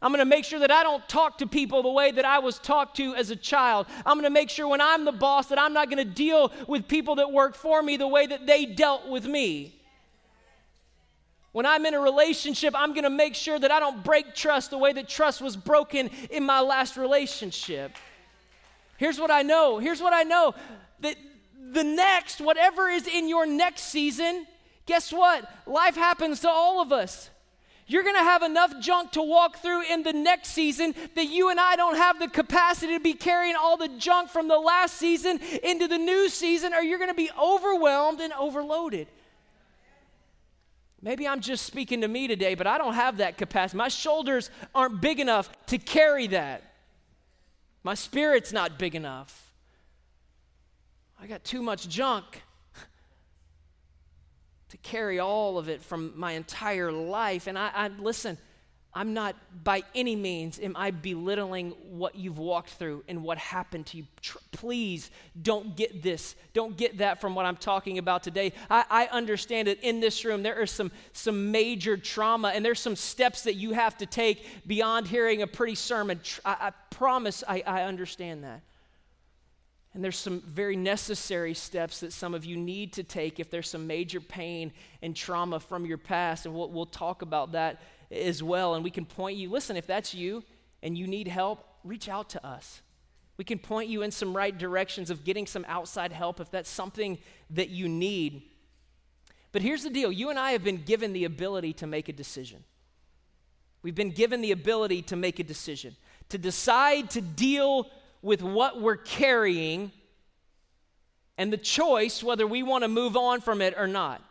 I'm 0.00 0.12
going 0.12 0.20
to 0.20 0.24
make 0.24 0.44
sure 0.44 0.60
that 0.60 0.70
I 0.70 0.82
don't 0.84 1.06
talk 1.08 1.38
to 1.38 1.46
people 1.46 1.82
the 1.82 1.90
way 1.90 2.12
that 2.12 2.24
I 2.24 2.38
was 2.38 2.58
talked 2.58 2.96
to 2.98 3.14
as 3.16 3.30
a 3.30 3.36
child. 3.36 3.86
I'm 4.06 4.14
going 4.14 4.24
to 4.24 4.30
make 4.30 4.48
sure 4.48 4.68
when 4.68 4.80
I'm 4.80 5.04
the 5.04 5.12
boss 5.12 5.46
that 5.48 5.58
I'm 5.58 5.72
not 5.72 5.90
going 5.90 5.98
to 5.98 6.12
deal 6.12 6.52
with 6.68 6.86
people 6.86 7.16
that 7.16 7.32
work 7.32 7.56
for 7.56 7.82
me 7.82 7.96
the 7.96 8.06
way 8.06 8.26
that 8.26 8.46
they 8.46 8.64
dealt 8.64 9.08
with 9.08 9.26
me. 9.26 9.74
When 11.50 11.66
I'm 11.66 11.84
in 11.86 11.94
a 11.94 12.00
relationship, 12.00 12.74
I'm 12.76 12.92
going 12.92 13.04
to 13.04 13.10
make 13.10 13.34
sure 13.34 13.58
that 13.58 13.72
I 13.72 13.80
don't 13.80 14.04
break 14.04 14.34
trust 14.34 14.70
the 14.70 14.78
way 14.78 14.92
that 14.92 15.08
trust 15.08 15.40
was 15.40 15.56
broken 15.56 16.10
in 16.30 16.44
my 16.44 16.60
last 16.60 16.96
relationship. 16.96 17.96
Here's 18.98 19.18
what 19.18 19.30
I 19.30 19.42
know. 19.42 19.78
Here's 19.78 20.00
what 20.00 20.12
I 20.12 20.22
know 20.22 20.54
that 21.00 21.16
the 21.72 21.84
next, 21.84 22.40
whatever 22.40 22.88
is 22.88 23.08
in 23.08 23.28
your 23.28 23.46
next 23.46 23.82
season, 23.84 24.46
guess 24.86 25.12
what? 25.12 25.50
Life 25.66 25.96
happens 25.96 26.40
to 26.40 26.48
all 26.48 26.80
of 26.80 26.92
us. 26.92 27.30
You're 27.88 28.02
going 28.02 28.16
to 28.16 28.22
have 28.22 28.42
enough 28.42 28.78
junk 28.80 29.12
to 29.12 29.22
walk 29.22 29.58
through 29.58 29.82
in 29.90 30.02
the 30.02 30.12
next 30.12 30.50
season 30.50 30.94
that 31.14 31.24
you 31.24 31.48
and 31.48 31.58
I 31.58 31.74
don't 31.74 31.96
have 31.96 32.18
the 32.18 32.28
capacity 32.28 32.92
to 32.92 33.00
be 33.00 33.14
carrying 33.14 33.56
all 33.56 33.78
the 33.78 33.88
junk 33.88 34.28
from 34.28 34.46
the 34.46 34.58
last 34.58 34.96
season 34.96 35.40
into 35.62 35.88
the 35.88 35.96
new 35.96 36.28
season, 36.28 36.74
or 36.74 36.82
you're 36.82 36.98
going 36.98 37.10
to 37.10 37.14
be 37.14 37.30
overwhelmed 37.40 38.20
and 38.20 38.32
overloaded. 38.34 39.08
Maybe 41.00 41.26
I'm 41.26 41.40
just 41.40 41.64
speaking 41.64 42.02
to 42.02 42.08
me 42.08 42.28
today, 42.28 42.54
but 42.54 42.66
I 42.66 42.76
don't 42.76 42.94
have 42.94 43.16
that 43.18 43.38
capacity. 43.38 43.78
My 43.78 43.88
shoulders 43.88 44.50
aren't 44.74 45.00
big 45.00 45.18
enough 45.18 45.50
to 45.66 45.78
carry 45.78 46.26
that. 46.28 46.62
My 47.82 47.94
spirit's 47.94 48.52
not 48.52 48.78
big 48.78 48.96
enough. 48.96 49.54
I 51.18 51.26
got 51.26 51.42
too 51.42 51.62
much 51.62 51.88
junk 51.88 52.42
to 54.70 54.76
carry 54.78 55.18
all 55.18 55.58
of 55.58 55.68
it 55.68 55.82
from 55.82 56.12
my 56.16 56.32
entire 56.32 56.92
life. 56.92 57.46
And 57.46 57.58
I, 57.58 57.70
I 57.74 57.88
listen, 57.88 58.38
I'm 58.94 59.14
not 59.14 59.36
by 59.62 59.82
any 59.94 60.16
means 60.16 60.58
am 60.58 60.74
I 60.76 60.90
belittling 60.90 61.70
what 61.88 62.14
you've 62.14 62.38
walked 62.38 62.70
through 62.70 63.04
and 63.06 63.22
what 63.22 63.38
happened 63.38 63.86
to 63.86 63.98
you. 63.98 64.06
Tr- 64.20 64.38
please 64.50 65.10
don't 65.40 65.76
get 65.76 66.02
this, 66.02 66.34
don't 66.52 66.76
get 66.76 66.98
that 66.98 67.20
from 67.20 67.34
what 67.34 67.46
I'm 67.46 67.56
talking 67.56 67.98
about 67.98 68.22
today. 68.22 68.52
I, 68.70 68.84
I 68.90 69.06
understand 69.06 69.68
that 69.68 69.80
in 69.82 70.00
this 70.00 70.24
room 70.24 70.42
there 70.42 70.60
is 70.62 70.70
some 70.70 70.90
some 71.12 71.52
major 71.52 71.96
trauma 71.96 72.48
and 72.48 72.64
there's 72.64 72.80
some 72.80 72.96
steps 72.96 73.42
that 73.42 73.54
you 73.54 73.72
have 73.72 73.96
to 73.98 74.06
take 74.06 74.66
beyond 74.66 75.06
hearing 75.06 75.42
a 75.42 75.46
pretty 75.46 75.74
sermon. 75.74 76.20
I, 76.44 76.56
I 76.60 76.70
promise 76.90 77.44
I, 77.46 77.62
I 77.66 77.82
understand 77.82 78.42
that. 78.44 78.62
And 79.98 80.04
there's 80.04 80.16
some 80.16 80.42
very 80.42 80.76
necessary 80.76 81.54
steps 81.54 81.98
that 81.98 82.12
some 82.12 82.32
of 82.32 82.44
you 82.44 82.56
need 82.56 82.92
to 82.92 83.02
take 83.02 83.40
if 83.40 83.50
there's 83.50 83.68
some 83.68 83.88
major 83.88 84.20
pain 84.20 84.70
and 85.02 85.16
trauma 85.16 85.58
from 85.58 85.84
your 85.84 85.98
past. 85.98 86.46
And 86.46 86.54
we'll, 86.54 86.70
we'll 86.70 86.86
talk 86.86 87.22
about 87.22 87.50
that 87.50 87.82
as 88.12 88.40
well. 88.40 88.76
And 88.76 88.84
we 88.84 88.92
can 88.92 89.04
point 89.04 89.38
you, 89.38 89.50
listen, 89.50 89.76
if 89.76 89.88
that's 89.88 90.14
you 90.14 90.44
and 90.84 90.96
you 90.96 91.08
need 91.08 91.26
help, 91.26 91.66
reach 91.82 92.08
out 92.08 92.30
to 92.30 92.46
us. 92.46 92.80
We 93.38 93.44
can 93.44 93.58
point 93.58 93.88
you 93.90 94.02
in 94.02 94.12
some 94.12 94.36
right 94.36 94.56
directions 94.56 95.10
of 95.10 95.24
getting 95.24 95.48
some 95.48 95.64
outside 95.66 96.12
help 96.12 96.38
if 96.38 96.48
that's 96.48 96.70
something 96.70 97.18
that 97.50 97.70
you 97.70 97.88
need. 97.88 98.42
But 99.50 99.62
here's 99.62 99.82
the 99.82 99.90
deal 99.90 100.12
you 100.12 100.30
and 100.30 100.38
I 100.38 100.52
have 100.52 100.62
been 100.62 100.84
given 100.84 101.12
the 101.12 101.24
ability 101.24 101.72
to 101.72 101.88
make 101.88 102.08
a 102.08 102.12
decision. 102.12 102.62
We've 103.82 103.96
been 103.96 104.12
given 104.12 104.42
the 104.42 104.52
ability 104.52 105.02
to 105.02 105.16
make 105.16 105.40
a 105.40 105.42
decision, 105.42 105.96
to 106.28 106.38
decide 106.38 107.10
to 107.10 107.20
deal 107.20 107.90
with 108.28 108.42
what 108.42 108.78
we're 108.78 108.94
carrying 108.94 109.90
and 111.38 111.50
the 111.50 111.56
choice 111.56 112.22
whether 112.22 112.46
we 112.46 112.62
want 112.62 112.84
to 112.84 112.88
move 112.88 113.16
on 113.16 113.40
from 113.40 113.62
it 113.62 113.72
or 113.78 113.86
not. 113.86 114.22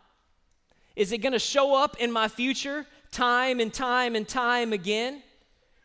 Is 0.94 1.10
it 1.10 1.18
going 1.18 1.32
to 1.32 1.40
show 1.40 1.74
up 1.74 1.96
in 1.98 2.12
my 2.12 2.28
future 2.28 2.86
time 3.10 3.58
and 3.58 3.74
time 3.74 4.14
and 4.14 4.28
time 4.28 4.72
again? 4.72 5.20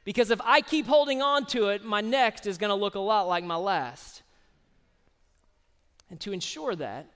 Because 0.03 0.29
if 0.29 0.39
I 0.43 0.61
keep 0.61 0.85
holding 0.85 1.23
on 1.23 1.47
to 1.47 1.69
it, 1.69 1.83
my 1.83 2.01
next 2.01 2.45
is 2.45 2.59
going 2.59 2.69
to 2.69 2.75
look 2.75 2.93
a 2.93 2.99
lot 2.99 3.27
like 3.27 3.43
my 3.43 3.55
last. 3.55 4.21
And 6.11 6.19
to 6.19 6.33
ensure 6.33 6.75
that, 6.75 7.07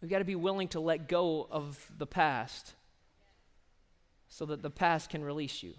we've 0.00 0.10
got 0.10 0.20
to 0.20 0.24
be 0.24 0.36
willing 0.36 0.68
to 0.68 0.80
let 0.80 1.06
go 1.06 1.46
of 1.50 1.92
the 1.98 2.06
past 2.06 2.72
so 4.30 4.46
that 4.46 4.62
the 4.62 4.70
past 4.70 5.10
can 5.10 5.22
release 5.22 5.62
you. 5.62 5.74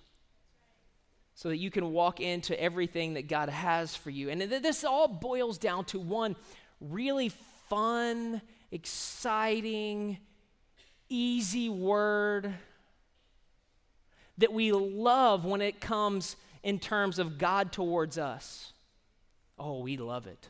So 1.36 1.50
that 1.50 1.58
you 1.58 1.72
can 1.72 1.92
walk 1.92 2.20
into 2.20 2.60
everything 2.62 3.16
that 3.16 3.28
God 3.28 3.50
has 3.50 3.96
for 3.96 4.12
you. 4.12 4.30
And 4.30 4.42
this 4.42 4.84
all 4.84 5.08
boils 5.08 5.58
down 5.58 5.86
to 5.86 6.00
one 6.00 6.36
really 6.80 7.30
fun, 7.70 8.42
exciting, 8.72 10.18
easy 11.10 11.70
word 11.70 12.54
that 14.38 14.54
we 14.54 14.72
love 14.72 15.46
when 15.46 15.62
it 15.62 15.80
comes 15.80 16.36
in 16.64 16.80
terms 16.80 17.20
of 17.20 17.38
God 17.38 17.72
towards 17.72 18.18
us. 18.18 18.74
Oh, 19.60 19.82
we 19.82 19.98
love 19.98 20.28
it. 20.28 20.50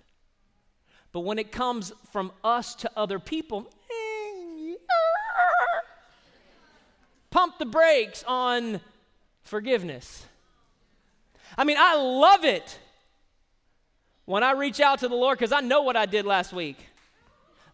But 1.12 1.22
when 1.22 1.38
it 1.38 1.52
comes 1.52 1.92
from 2.12 2.32
us 2.44 2.76
to 2.76 2.92
other 2.96 3.20
people, 3.20 3.70
pump 7.30 7.60
the 7.60 7.66
brakes 7.66 8.24
on 8.28 8.80
forgiveness. 9.44 10.26
I 11.58 11.64
mean, 11.64 11.78
I 11.80 11.96
love 11.96 12.46
it 12.46 12.80
when 14.26 14.44
I 14.44 14.52
reach 14.52 14.80
out 14.80 15.00
to 15.00 15.08
the 15.08 15.16
Lord 15.16 15.38
because 15.38 15.52
I 15.52 15.62
know 15.62 15.82
what 15.82 15.96
I 15.96 16.06
did 16.06 16.26
last 16.26 16.54
week. 16.54 16.78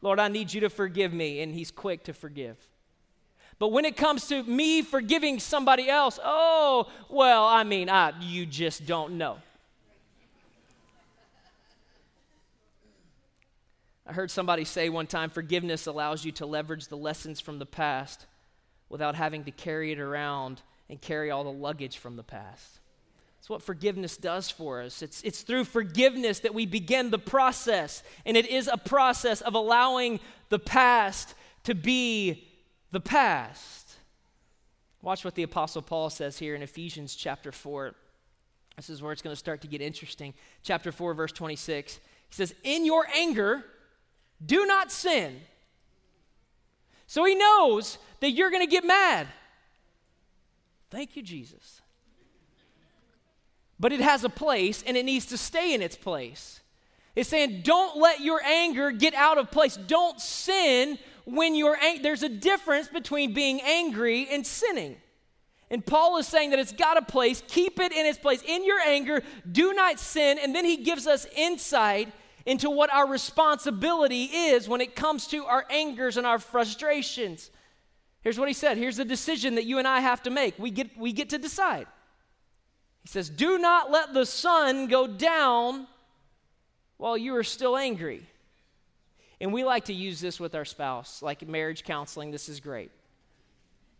Lord, 0.01 0.19
I 0.19 0.27
need 0.27 0.53
you 0.53 0.61
to 0.61 0.69
forgive 0.69 1.13
me, 1.13 1.41
and 1.41 1.53
He's 1.53 1.71
quick 1.71 2.03
to 2.05 2.13
forgive. 2.13 2.57
But 3.57 3.73
when 3.73 3.83
it 3.83 3.97
comes 3.97 4.27
to 4.29 4.41
me 4.43 4.81
forgiving 4.81 5.39
somebody 5.39 5.89
else, 5.89 6.17
oh, 6.23 6.89
well, 7.09 7.45
I 7.45 7.65
mean, 7.65 7.89
I, 7.89 8.13
you 8.21 8.45
just 8.45 8.85
don't 8.85 9.17
know. 9.17 9.37
I 14.07 14.13
heard 14.13 14.31
somebody 14.31 14.65
say 14.65 14.89
one 14.89 15.05
time 15.05 15.29
forgiveness 15.29 15.85
allows 15.85 16.25
you 16.25 16.31
to 16.33 16.45
leverage 16.45 16.87
the 16.87 16.97
lessons 16.97 17.39
from 17.39 17.59
the 17.59 17.65
past 17.65 18.25
without 18.87 19.13
having 19.13 19.43
to 19.43 19.51
carry 19.51 19.91
it 19.91 19.99
around 19.99 20.61
and 20.89 20.99
carry 20.99 21.29
all 21.29 21.43
the 21.43 21.51
luggage 21.51 21.97
from 21.97 22.15
the 22.15 22.23
past. 22.23 22.79
That's 23.39 23.49
what 23.49 23.61
forgiveness 23.63 24.17
does 24.17 24.51
for 24.51 24.81
us. 24.81 25.01
It's, 25.01 25.21
it's 25.21 25.43
through 25.43 25.63
forgiveness 25.63 26.39
that 26.41 26.53
we 26.53 26.65
begin 26.65 27.09
the 27.09 27.17
process, 27.17 28.03
and 28.25 28.35
it 28.35 28.45
is 28.45 28.67
a 28.67 28.77
process 28.77 29.39
of 29.39 29.55
allowing 29.55 30.19
the 30.49 30.59
past 30.59 31.33
to 31.63 31.73
be 31.73 32.47
the 32.91 32.99
past. 32.99 33.95
Watch 35.01 35.23
what 35.23 35.35
the 35.35 35.43
Apostle 35.43 35.81
Paul 35.81 36.09
says 36.09 36.37
here 36.37 36.53
in 36.53 36.61
Ephesians 36.61 37.15
chapter 37.15 37.51
4. 37.53 37.95
This 38.75 38.89
is 38.89 39.01
where 39.01 39.13
it's 39.13 39.21
going 39.21 39.33
to 39.33 39.39
start 39.39 39.61
to 39.61 39.67
get 39.67 39.81
interesting. 39.81 40.33
Chapter 40.61 40.91
4, 40.91 41.13
verse 41.13 41.31
26. 41.31 41.95
He 41.95 41.99
says, 42.29 42.53
In 42.63 42.85
your 42.85 43.07
anger, 43.15 43.63
do 44.45 44.65
not 44.65 44.91
sin. 44.91 45.39
So 47.07 47.23
he 47.25 47.35
knows 47.35 47.97
that 48.19 48.31
you're 48.31 48.51
going 48.51 48.65
to 48.65 48.71
get 48.71 48.85
mad. 48.85 49.27
Thank 50.89 51.15
you, 51.15 51.23
Jesus. 51.23 51.78
But 53.79 53.93
it 53.93 54.01
has 54.01 54.23
a 54.23 54.29
place 54.29 54.83
and 54.85 54.97
it 54.97 55.05
needs 55.05 55.25
to 55.27 55.37
stay 55.37 55.73
in 55.73 55.81
its 55.81 55.95
place. 55.95 56.59
It's 57.15 57.29
saying, 57.29 57.61
don't 57.63 57.97
let 57.97 58.21
your 58.21 58.41
anger 58.43 58.91
get 58.91 59.13
out 59.13 59.37
of 59.37 59.51
place. 59.51 59.77
Don't 59.77 60.19
sin 60.19 60.99
when 61.25 61.55
you're 61.55 61.77
ang- 61.81 62.01
there's 62.01 62.23
a 62.23 62.29
difference 62.29 62.87
between 62.87 63.33
being 63.33 63.61
angry 63.61 64.27
and 64.29 64.45
sinning. 64.45 64.97
And 65.71 65.85
Paul 65.85 66.17
is 66.17 66.27
saying 66.27 66.49
that 66.49 66.59
it's 66.59 66.71
got 66.71 66.97
a 66.97 67.01
place, 67.01 67.43
keep 67.47 67.79
it 67.79 67.91
in 67.91 68.05
its 68.05 68.17
place. 68.17 68.41
In 68.41 68.65
your 68.65 68.79
anger, 68.79 69.21
do 69.49 69.73
not 69.73 69.99
sin. 69.99 70.39
And 70.41 70.55
then 70.55 70.65
he 70.65 70.77
gives 70.77 71.05
us 71.05 71.27
insight 71.35 72.11
into 72.45 72.69
what 72.69 72.91
our 72.91 73.07
responsibility 73.07 74.23
is 74.23 74.67
when 74.67 74.81
it 74.81 74.95
comes 74.95 75.27
to 75.27 75.45
our 75.45 75.65
angers 75.69 76.17
and 76.17 76.25
our 76.25 76.39
frustrations. 76.39 77.51
Here's 78.21 78.39
what 78.39 78.47
he 78.47 78.53
said. 78.53 78.77
Here's 78.77 78.97
the 78.97 79.05
decision 79.05 79.55
that 79.55 79.65
you 79.65 79.77
and 79.77 79.87
I 79.87 79.99
have 79.99 80.23
to 80.23 80.29
make. 80.29 80.57
We 80.57 80.71
get, 80.71 80.97
we 80.97 81.13
get 81.13 81.29
to 81.29 81.37
decide. 81.37 81.85
He 83.09 83.13
says, 83.13 83.31
Do 83.31 83.57
not 83.57 83.89
let 83.89 84.13
the 84.13 84.23
sun 84.23 84.85
go 84.85 85.07
down 85.07 85.87
while 86.97 87.17
you 87.17 87.35
are 87.37 87.43
still 87.43 87.75
angry. 87.75 88.21
And 89.41 89.51
we 89.51 89.63
like 89.63 89.85
to 89.85 89.93
use 89.93 90.21
this 90.21 90.39
with 90.39 90.53
our 90.53 90.63
spouse, 90.63 91.23
like 91.23 91.47
marriage 91.47 91.83
counseling. 91.83 92.29
This 92.29 92.47
is 92.47 92.59
great. 92.59 92.91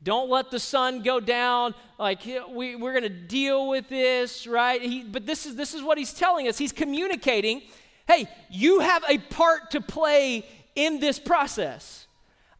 Don't 0.03 0.29
let 0.29 0.51
the 0.51 0.59
sun 0.59 1.01
go 1.01 1.19
down. 1.19 1.73
Like 1.97 2.19
we, 2.51 2.75
we're 2.75 2.91
going 2.91 3.01
to 3.01 3.09
deal 3.09 3.67
with 3.67 3.89
this, 3.89 4.45
right? 4.45 4.79
He, 4.79 5.03
but 5.03 5.25
this 5.25 5.47
is 5.47 5.55
this 5.55 5.73
is 5.73 5.81
what 5.81 5.97
he's 5.97 6.13
telling 6.13 6.47
us. 6.47 6.59
He's 6.59 6.71
communicating. 6.71 7.63
Hey, 8.07 8.29
you 8.47 8.81
have 8.81 9.03
a 9.09 9.17
part 9.17 9.71
to 9.71 9.81
play 9.81 10.45
in 10.75 10.99
this 10.99 11.17
process. 11.17 12.05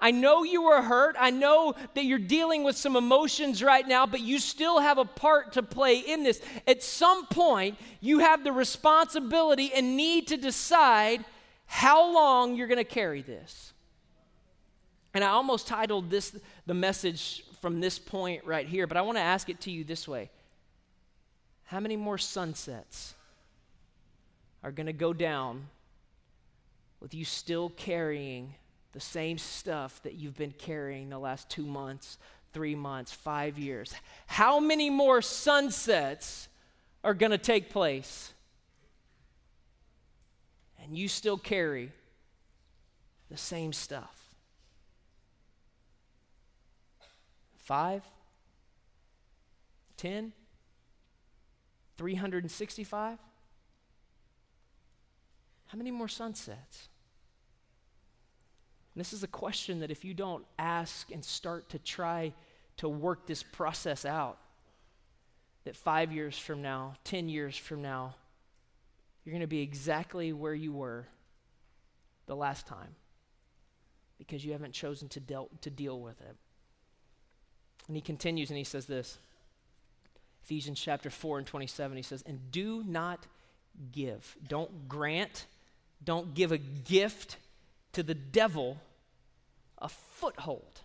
I 0.02 0.12
know 0.12 0.44
you 0.44 0.64
were 0.64 0.82
hurt. 0.82 1.16
I 1.20 1.30
know 1.30 1.76
that 1.94 2.06
you're 2.06 2.20
dealing 2.20 2.64
with 2.64 2.78
some 2.78 2.96
emotions 2.96 3.62
right 3.62 3.86
now, 3.86 4.06
but 4.06 4.22
you 4.22 4.40
still 4.40 4.80
have 4.80 4.98
a 4.98 5.06
part 5.06 5.54
to 5.54 5.64
play 5.64 6.00
in 6.00 6.24
this. 6.24 6.42
At 6.66 6.82
some 6.84 7.26
point, 7.28 7.78
you 8.00 8.20
have 8.20 8.44
the 8.44 8.52
responsibility 8.52 9.74
and 9.74 9.98
need 9.98 10.28
to 10.30 10.38
decide 10.38 11.26
how 11.66 12.14
long 12.14 12.56
you're 12.56 12.68
going 12.68 12.78
to 12.78 12.84
carry 12.84 13.22
this. 13.22 13.74
And 15.14 15.24
I 15.24 15.30
almost 15.30 15.68
titled 15.68 16.10
this 16.10 16.36
the 16.66 16.74
message 16.74 17.44
from 17.62 17.82
this 17.82 18.00
point 18.00 18.46
right 18.46 18.68
here, 18.68 18.88
but 18.88 18.96
I 18.96 19.02
want 19.02 19.18
to 19.18 19.22
ask 19.22 19.50
it 19.50 19.60
to 19.62 19.72
you 19.72 19.84
this 19.84 20.08
way 20.08 20.30
How 21.66 21.80
many 21.80 21.98
more 21.98 22.18
sunsets 22.18 23.16
are 24.64 24.72
going 24.72 24.88
to 24.88 24.94
go 24.94 25.14
down 25.14 25.68
with 27.00 27.14
you 27.14 27.26
still 27.26 27.70
carrying 27.70 28.54
the 28.94 29.00
same 29.00 29.38
stuff 29.38 30.02
that 30.04 30.16
you've 30.16 30.38
been 30.38 30.52
carrying 30.52 31.10
the 31.10 31.20
last 31.20 31.50
two 31.50 31.66
months, 31.66 32.18
three 32.54 32.76
months, 32.76 33.12
five 33.12 33.58
years? 33.58 33.94
How 34.28 34.60
many 34.60 34.90
more 34.90 35.22
sunsets 35.22 36.48
are 37.04 37.14
going 37.14 37.32
to 37.32 37.38
take 37.38 37.70
place? 37.70 38.34
and 40.90 40.98
you 40.98 41.08
still 41.08 41.38
carry 41.38 41.92
the 43.30 43.38
same 43.38 43.72
stuff. 43.72 44.16
Five, 47.58 48.02
ten, 49.98 50.34
365? 51.98 53.20
How 55.68 55.78
many 55.78 55.92
more 55.92 56.08
sunsets? 56.08 56.90
And 58.94 59.00
this 59.00 59.14
is 59.14 59.24
a 59.24 59.28
question 59.28 59.80
that 59.80 59.92
if 59.92 60.04
you 60.04 60.14
don't 60.14 60.46
ask 60.58 61.12
and 61.12 61.24
start 61.24 61.70
to 61.70 61.80
try 61.80 62.34
to 62.78 62.90
work 62.90 63.28
this 63.28 63.44
process 63.44 64.06
out, 64.06 64.38
that 65.66 65.76
five 65.76 66.12
years 66.12 66.38
from 66.38 66.62
now, 66.62 66.96
10 67.04 67.30
years 67.30 67.56
from 67.56 67.82
now, 67.82 68.16
you're 69.24 69.32
going 69.32 69.42
to 69.42 69.48
be 69.48 69.62
exactly 69.62 70.34
where 70.34 70.54
you 70.54 70.72
were 70.72 71.08
the 72.26 72.36
last 72.36 72.66
time 72.66 72.96
because 74.18 74.44
you 74.44 74.52
haven't 74.52 74.74
chosen 74.74 75.08
to, 75.10 75.20
deal, 75.20 75.50
to 75.62 75.70
deal 75.70 76.00
with 76.00 76.20
it. 76.22 76.36
And 77.88 77.96
he 77.96 78.02
continues 78.02 78.50
and 78.50 78.58
he 78.58 78.64
says 78.64 78.86
this 78.86 79.18
Ephesians 80.44 80.80
chapter 80.80 81.10
4 81.10 81.40
and 81.40 81.48
27, 81.48 81.98
he 81.98 82.04
says, 82.04 82.24
And 82.26 82.52
do 82.52 82.84
not 82.84 83.26
give, 83.92 84.36
don't 84.48 84.88
grant, 84.88 85.46
don't 86.04 86.34
give 86.34 86.52
a 86.52 86.58
gift 86.58 87.38
to 87.94 88.04
the 88.04 88.16
devil 88.16 88.80
a 89.78 89.90
foothold. 89.90 90.82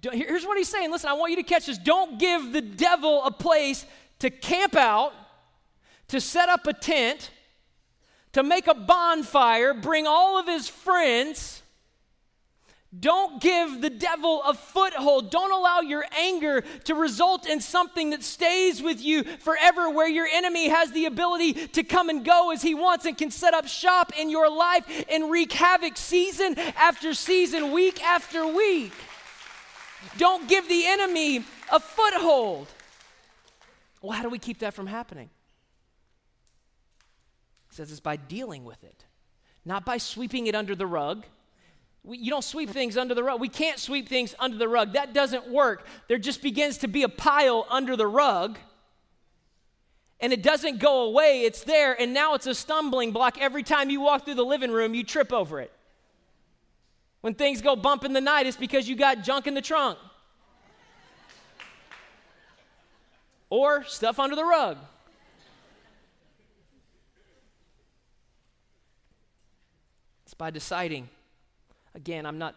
Here's 0.00 0.44
what 0.44 0.56
he's 0.56 0.68
saying. 0.68 0.92
Listen, 0.92 1.10
I 1.10 1.14
want 1.14 1.30
you 1.30 1.36
to 1.36 1.42
catch 1.42 1.66
this. 1.66 1.78
Don't 1.78 2.18
give 2.20 2.52
the 2.52 2.60
devil 2.60 3.24
a 3.24 3.32
place 3.32 3.84
to 4.20 4.30
camp 4.30 4.76
out 4.76 5.12
to 6.08 6.20
set 6.20 6.48
up 6.48 6.66
a 6.66 6.72
tent, 6.72 7.30
to 8.32 8.42
make 8.42 8.66
a 8.66 8.74
bonfire, 8.74 9.74
bring 9.74 10.06
all 10.06 10.38
of 10.38 10.46
his 10.46 10.68
friends. 10.68 11.62
Don't 12.98 13.42
give 13.42 13.82
the 13.82 13.90
devil 13.90 14.42
a 14.44 14.54
foothold. 14.54 15.30
Don't 15.30 15.52
allow 15.52 15.80
your 15.80 16.06
anger 16.16 16.62
to 16.84 16.94
result 16.94 17.46
in 17.46 17.60
something 17.60 18.10
that 18.10 18.22
stays 18.22 18.82
with 18.82 19.02
you 19.02 19.24
forever, 19.24 19.90
where 19.90 20.08
your 20.08 20.26
enemy 20.26 20.68
has 20.68 20.90
the 20.92 21.04
ability 21.04 21.52
to 21.52 21.82
come 21.82 22.08
and 22.08 22.24
go 22.24 22.50
as 22.50 22.62
he 22.62 22.74
wants 22.74 23.04
and 23.04 23.18
can 23.18 23.30
set 23.30 23.52
up 23.52 23.66
shop 23.66 24.12
in 24.18 24.30
your 24.30 24.50
life 24.50 25.04
and 25.10 25.30
wreak 25.30 25.52
havoc 25.52 25.98
season 25.98 26.58
after 26.58 27.12
season, 27.12 27.72
week 27.72 28.02
after 28.02 28.46
week. 28.46 28.92
Don't 30.16 30.48
give 30.48 30.66
the 30.66 30.86
enemy 30.86 31.44
a 31.70 31.80
foothold. 31.80 32.68
Well, 34.00 34.12
how 34.12 34.22
do 34.22 34.30
we 34.30 34.38
keep 34.38 34.60
that 34.60 34.72
from 34.72 34.86
happening? 34.86 35.28
He 37.68 37.76
says 37.76 37.90
it's 37.90 38.00
by 38.00 38.16
dealing 38.16 38.64
with 38.64 38.82
it, 38.82 39.04
not 39.66 39.84
by 39.84 39.98
sweeping 39.98 40.46
it 40.46 40.54
under 40.54 40.74
the 40.74 40.86
rug. 40.86 41.26
We, 42.04 42.18
you 42.18 42.30
don't 42.30 42.44
sweep 42.44 42.70
things 42.70 42.96
under 42.96 43.14
the 43.14 43.24
rug. 43.24 43.40
We 43.40 43.48
can't 43.48 43.78
sweep 43.78 44.08
things 44.08 44.34
under 44.38 44.56
the 44.56 44.68
rug. 44.68 44.94
That 44.94 45.12
doesn't 45.12 45.48
work. 45.50 45.86
There 46.08 46.18
just 46.18 46.42
begins 46.42 46.78
to 46.78 46.88
be 46.88 47.02
a 47.02 47.08
pile 47.08 47.66
under 47.68 47.96
the 47.96 48.06
rug 48.06 48.58
and 50.20 50.32
it 50.32 50.42
doesn't 50.42 50.78
go 50.78 51.02
away. 51.02 51.42
It's 51.42 51.62
there, 51.62 51.98
and 52.00 52.12
now 52.12 52.34
it's 52.34 52.46
a 52.46 52.54
stumbling 52.54 53.12
block. 53.12 53.38
Every 53.40 53.62
time 53.62 53.88
you 53.88 54.00
walk 54.00 54.24
through 54.24 54.34
the 54.34 54.44
living 54.44 54.72
room, 54.72 54.94
you 54.94 55.04
trip 55.04 55.32
over 55.32 55.60
it. 55.60 55.72
When 57.20 57.34
things 57.34 57.62
go 57.62 57.76
bump 57.76 58.04
in 58.04 58.12
the 58.12 58.20
night, 58.20 58.46
it's 58.46 58.56
because 58.56 58.88
you 58.88 58.96
got 58.96 59.22
junk 59.22 59.46
in 59.46 59.54
the 59.54 59.62
trunk 59.62 59.98
or 63.50 63.84
stuff 63.84 64.18
under 64.18 64.36
the 64.36 64.44
rug. 64.44 64.78
It's 70.24 70.34
by 70.34 70.50
deciding. 70.50 71.08
Again, 71.98 72.24
I'm 72.26 72.38
not, 72.38 72.54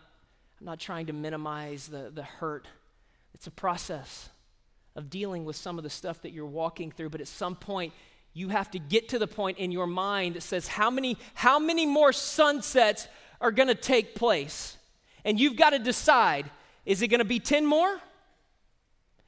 I'm 0.59 0.65
not 0.65 0.79
trying 0.79 1.07
to 1.07 1.13
minimize 1.13 1.87
the, 1.87 2.11
the 2.13 2.21
hurt, 2.21 2.67
it's 3.33 3.47
a 3.47 3.51
process 3.51 4.29
of 4.95 5.09
dealing 5.09 5.45
with 5.45 5.55
some 5.55 5.79
of 5.79 5.83
the 5.83 5.89
stuff 5.89 6.21
that 6.21 6.31
you're 6.31 6.45
walking 6.45 6.91
through, 6.91 7.09
but 7.09 7.21
at 7.21 7.27
some 7.27 7.55
point, 7.55 7.91
you 8.33 8.49
have 8.49 8.69
to 8.71 8.77
get 8.77 9.09
to 9.09 9.17
the 9.19 9.25
point 9.25 9.57
in 9.57 9.71
your 9.71 9.87
mind 9.87 10.35
that 10.35 10.41
says, 10.41 10.67
how 10.67 10.91
many, 10.91 11.17
how 11.33 11.57
many 11.57 11.87
more 11.87 12.13
sunsets 12.13 13.07
are 13.41 13.51
going 13.51 13.67
to 13.67 13.75
take 13.75 14.13
place? 14.13 14.77
And 15.25 15.39
you've 15.39 15.55
got 15.55 15.71
to 15.71 15.79
decide 15.79 16.49
is 16.85 17.01
it 17.01 17.07
going 17.07 17.19
to 17.19 17.25
be 17.25 17.39
10 17.39 17.65
more? 17.65 17.99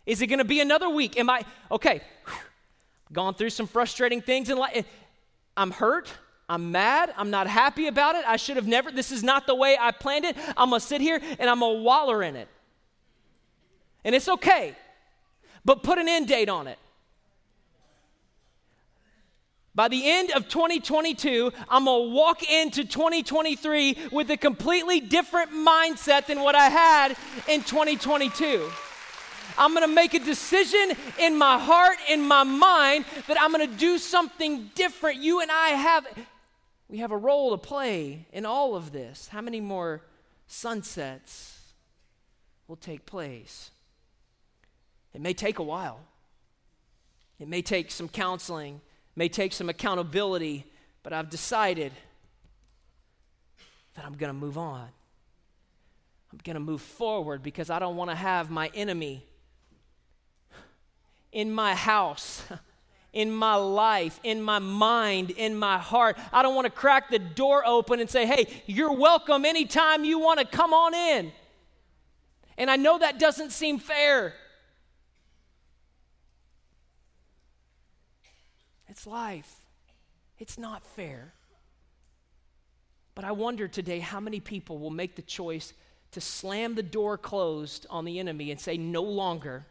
Is 0.06 0.22
it 0.22 0.28
going 0.28 0.40
to 0.40 0.46
be 0.46 0.60
another 0.60 0.90
week? 0.90 1.18
Am 1.18 1.28
I, 1.28 1.44
okay, 1.72 2.02
gone 3.12 3.34
through 3.34 3.50
some 3.50 3.66
frustrating 3.66 4.22
things 4.22 4.50
in 4.50 4.60
life. 4.60 4.86
I'm 5.58 5.72
hurt. 5.72 6.12
I'm 6.50 6.72
mad. 6.72 7.14
I'm 7.18 7.30
not 7.30 7.48
happy 7.48 7.88
about 7.88 8.16
it. 8.16 8.26
I 8.28 8.36
should 8.36 8.58
have 8.58 8.68
never, 8.68 8.92
this 8.92 9.12
is 9.12 9.24
not 9.24 9.48
the 9.48 9.56
way 9.56 9.78
I 9.80 9.92
planned 9.92 10.26
it. 10.26 10.36
I'm 10.58 10.70
going 10.70 10.82
to 10.82 10.86
sit 10.86 11.02
here 11.02 11.20
and 11.40 11.50
I'm 11.50 11.60
going 11.60 11.78
to 11.78 11.84
waller 11.84 12.22
in 12.22 12.36
it. 12.36 12.48
And 14.04 14.14
it's 14.14 14.28
okay 14.28 14.76
but 15.66 15.84
put 15.84 15.98
an 15.98 16.08
end 16.08 16.28
date 16.28 16.50
on 16.50 16.68
it. 16.68 16.80
By 19.76 19.88
the 19.88 20.08
end 20.08 20.32
of 20.32 20.48
2022, 20.50 21.52
I'm 21.68 21.86
gonna 21.86 22.10
walk 22.14 22.44
into 22.44 22.86
2023 22.86 23.98
with 24.12 24.30
a 24.30 24.38
completely 24.38 25.00
different 25.00 25.52
mindset 25.52 26.28
than 26.28 26.42
what 26.42 26.54
I 26.54 26.70
had 26.70 27.16
in 27.48 27.64
2022. 27.64 28.70
I'm 29.58 29.74
gonna 29.74 29.88
make 29.88 30.14
a 30.14 30.20
decision 30.20 30.92
in 31.20 31.36
my 31.36 31.58
heart, 31.58 31.98
in 32.08 32.22
my 32.22 32.44
mind, 32.44 33.06
that 33.28 33.42
I'm 33.42 33.52
gonna 33.52 33.66
do 33.66 33.98
something 33.98 34.70
different. 34.76 35.24
You 35.24 35.42
and 35.42 35.50
I 35.50 35.70
have, 35.70 36.06
we 36.94 37.00
have 37.00 37.12
a 37.12 37.18
role 37.18 37.50
to 37.50 37.58
play 37.58 38.28
in 38.32 38.46
all 38.46 38.76
of 38.76 38.92
this. 38.92 39.30
How 39.30 39.42
many 39.42 39.60
more 39.60 40.04
sunsets 40.46 41.74
will 42.68 42.76
take 42.76 43.08
place? 43.08 43.72
It 45.12 45.20
may 45.20 45.34
take 45.34 45.58
a 45.58 45.64
while. 45.64 46.02
It 47.40 47.48
may 47.48 47.64
take 47.64 47.90
some 47.90 48.08
counseling, 48.08 48.80
may 49.16 49.28
take 49.28 49.54
some 49.54 49.70
accountability, 49.70 50.68
but 51.02 51.14
I've 51.14 51.32
decided 51.32 51.94
that 53.96 54.06
I'm 54.06 54.14
going 54.14 54.30
to 54.30 54.40
move 54.40 54.60
on. 54.60 54.88
I'm 56.32 56.40
going 56.44 56.54
to 56.54 56.60
move 56.60 56.82
forward 56.84 57.42
because 57.42 57.72
I 57.72 57.80
don't 57.80 57.96
want 57.96 58.12
to 58.12 58.16
have 58.16 58.52
my 58.52 58.70
enemy 58.76 59.26
in 61.32 61.52
my 61.52 61.74
house, 61.74 62.44
in 63.14 63.32
my 63.32 63.56
life, 63.56 64.20
in 64.24 64.42
my 64.42 64.60
mind, 64.60 65.30
in 65.30 65.56
my 65.56 65.78
heart. 65.78 66.18
I 66.32 66.42
don't 66.42 66.56
want 66.56 66.66
to 66.66 66.72
crack 66.72 67.10
the 67.10 67.20
door 67.20 67.66
open 67.66 68.00
and 68.00 68.10
say, 68.10 68.26
hey, 68.26 68.48
you're 68.66 68.92
welcome 68.92 69.46
anytime 69.46 70.04
you 70.04 70.20
want 70.20 70.40
to 70.40 70.46
come 70.46 70.74
on 70.74 70.94
in. 70.96 71.32
And 72.58 72.70
I 72.70 72.76
know 72.76 72.98
that 72.98 73.20
doesn't 73.20 73.52
seem 73.52 73.80
fair. 73.80 74.34
It's 78.88 79.08
life. 79.08 79.56
It's 80.40 80.58
not 80.58 80.84
fair. 80.84 81.34
But 83.16 83.26
I 83.26 83.32
wonder 83.32 83.68
today 83.68 84.00
how 84.00 84.20
many 84.20 84.40
people 84.40 84.80
will 84.80 84.90
make 84.90 85.16
the 85.16 85.22
choice 85.22 85.74
to 86.12 86.22
slam 86.22 86.76
the 86.76 86.84
door 86.84 87.18
closed 87.18 87.86
on 87.90 88.06
the 88.06 88.20
enemy 88.20 88.52
and 88.52 88.60
say, 88.60 88.78
No 88.78 89.04
longer 89.04 89.66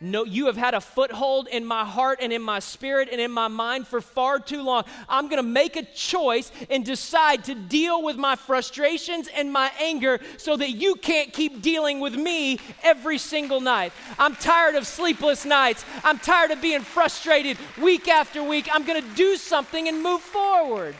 no, 0.00 0.24
you 0.24 0.46
have 0.46 0.56
had 0.56 0.74
a 0.74 0.80
foothold 0.80 1.48
in 1.48 1.64
my 1.64 1.84
heart 1.84 2.18
and 2.20 2.32
in 2.32 2.42
my 2.42 2.58
spirit 2.58 3.08
and 3.10 3.20
in 3.20 3.30
my 3.30 3.48
mind 3.48 3.86
for 3.86 4.00
far 4.00 4.38
too 4.38 4.62
long. 4.62 4.84
I'm 5.08 5.28
going 5.28 5.42
to 5.42 5.48
make 5.48 5.76
a 5.76 5.82
choice 5.82 6.50
and 6.68 6.84
decide 6.84 7.44
to 7.44 7.54
deal 7.54 8.02
with 8.02 8.16
my 8.16 8.36
frustrations 8.36 9.28
and 9.34 9.52
my 9.52 9.70
anger 9.80 10.20
so 10.36 10.56
that 10.56 10.70
you 10.70 10.96
can't 10.96 11.32
keep 11.32 11.62
dealing 11.62 12.00
with 12.00 12.16
me 12.16 12.58
every 12.82 13.18
single 13.18 13.60
night. 13.60 13.92
I'm 14.18 14.34
tired 14.34 14.74
of 14.74 14.86
sleepless 14.86 15.44
nights. 15.44 15.84
I'm 16.02 16.18
tired 16.18 16.50
of 16.50 16.60
being 16.60 16.82
frustrated 16.82 17.56
week 17.80 18.08
after 18.08 18.42
week. 18.42 18.68
I'm 18.72 18.84
going 18.84 19.02
to 19.02 19.14
do 19.14 19.36
something 19.36 19.88
and 19.88 20.02
move 20.02 20.20
forward. 20.20 20.96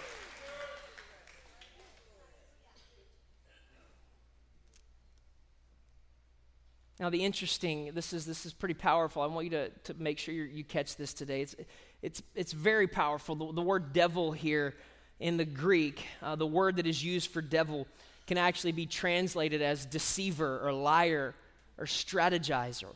Now, 7.00 7.10
the 7.10 7.24
interesting, 7.24 7.90
this 7.92 8.12
is, 8.12 8.24
this 8.24 8.46
is 8.46 8.52
pretty 8.52 8.74
powerful. 8.74 9.22
I 9.22 9.26
want 9.26 9.44
you 9.46 9.50
to, 9.50 9.68
to 9.70 9.94
make 9.94 10.18
sure 10.18 10.32
you 10.32 10.62
catch 10.62 10.96
this 10.96 11.12
today. 11.12 11.42
It's, 11.42 11.56
it's, 12.02 12.22
it's 12.34 12.52
very 12.52 12.86
powerful. 12.86 13.34
The, 13.34 13.52
the 13.52 13.62
word 13.62 13.92
devil 13.92 14.30
here 14.30 14.74
in 15.18 15.36
the 15.36 15.44
Greek, 15.44 16.06
uh, 16.22 16.36
the 16.36 16.46
word 16.46 16.76
that 16.76 16.86
is 16.86 17.02
used 17.02 17.30
for 17.30 17.42
devil, 17.42 17.88
can 18.26 18.38
actually 18.38 18.72
be 18.72 18.86
translated 18.86 19.60
as 19.60 19.86
deceiver 19.86 20.60
or 20.64 20.72
liar 20.72 21.34
or 21.78 21.86
strategizer. 21.86 22.92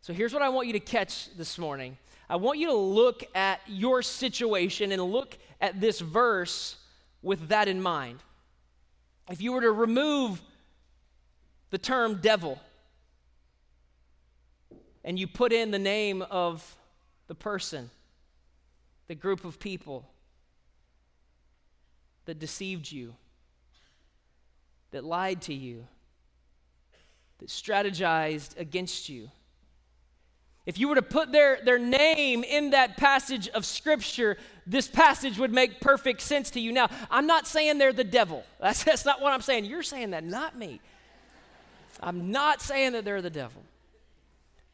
So 0.00 0.14
here's 0.14 0.32
what 0.32 0.42
I 0.42 0.48
want 0.48 0.66
you 0.66 0.72
to 0.72 0.80
catch 0.80 1.34
this 1.36 1.58
morning 1.58 1.98
I 2.30 2.36
want 2.36 2.58
you 2.58 2.68
to 2.68 2.74
look 2.74 3.24
at 3.34 3.60
your 3.66 4.02
situation 4.02 4.92
and 4.92 5.02
look 5.02 5.36
at 5.60 5.80
this 5.80 6.00
verse 6.00 6.76
with 7.22 7.48
that 7.48 7.68
in 7.68 7.82
mind. 7.82 8.20
If 9.28 9.42
you 9.42 9.52
were 9.52 9.60
to 9.60 9.72
remove 9.72 10.40
the 11.70 11.78
term 11.78 12.20
devil, 12.22 12.58
and 15.04 15.18
you 15.18 15.26
put 15.26 15.52
in 15.52 15.70
the 15.70 15.78
name 15.78 16.22
of 16.22 16.76
the 17.26 17.34
person, 17.34 17.90
the 19.08 19.14
group 19.14 19.44
of 19.44 19.58
people 19.58 20.08
that 22.26 22.38
deceived 22.38 22.90
you, 22.90 23.14
that 24.90 25.04
lied 25.04 25.40
to 25.42 25.54
you, 25.54 25.86
that 27.38 27.48
strategized 27.48 28.58
against 28.58 29.08
you. 29.08 29.30
If 30.66 30.78
you 30.78 30.88
were 30.88 30.94
to 30.94 31.02
put 31.02 31.32
their, 31.32 31.58
their 31.64 31.78
name 31.78 32.44
in 32.44 32.70
that 32.70 32.96
passage 32.96 33.48
of 33.48 33.64
Scripture, 33.64 34.36
this 34.66 34.86
passage 34.86 35.38
would 35.38 35.52
make 35.52 35.80
perfect 35.80 36.20
sense 36.20 36.50
to 36.50 36.60
you. 36.60 36.70
Now, 36.70 36.88
I'm 37.10 37.26
not 37.26 37.46
saying 37.46 37.78
they're 37.78 37.92
the 37.92 38.04
devil. 38.04 38.44
That's, 38.60 38.84
that's 38.84 39.06
not 39.06 39.20
what 39.20 39.32
I'm 39.32 39.40
saying. 39.40 39.64
You're 39.64 39.82
saying 39.82 40.10
that, 40.10 40.22
not 40.22 40.56
me. 40.56 40.80
I'm 42.02 42.30
not 42.30 42.60
saying 42.60 42.92
that 42.92 43.04
they're 43.04 43.22
the 43.22 43.30
devil. 43.30 43.62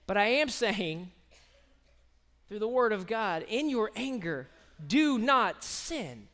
But 0.06 0.16
I 0.16 0.26
am 0.26 0.48
saying, 0.48 1.10
through 2.48 2.60
the 2.60 2.68
Word 2.68 2.92
of 2.92 3.06
God, 3.06 3.44
in 3.48 3.68
your 3.68 3.90
anger, 3.96 4.48
do 4.86 5.18
not 5.18 5.64
sin. 5.64 6.28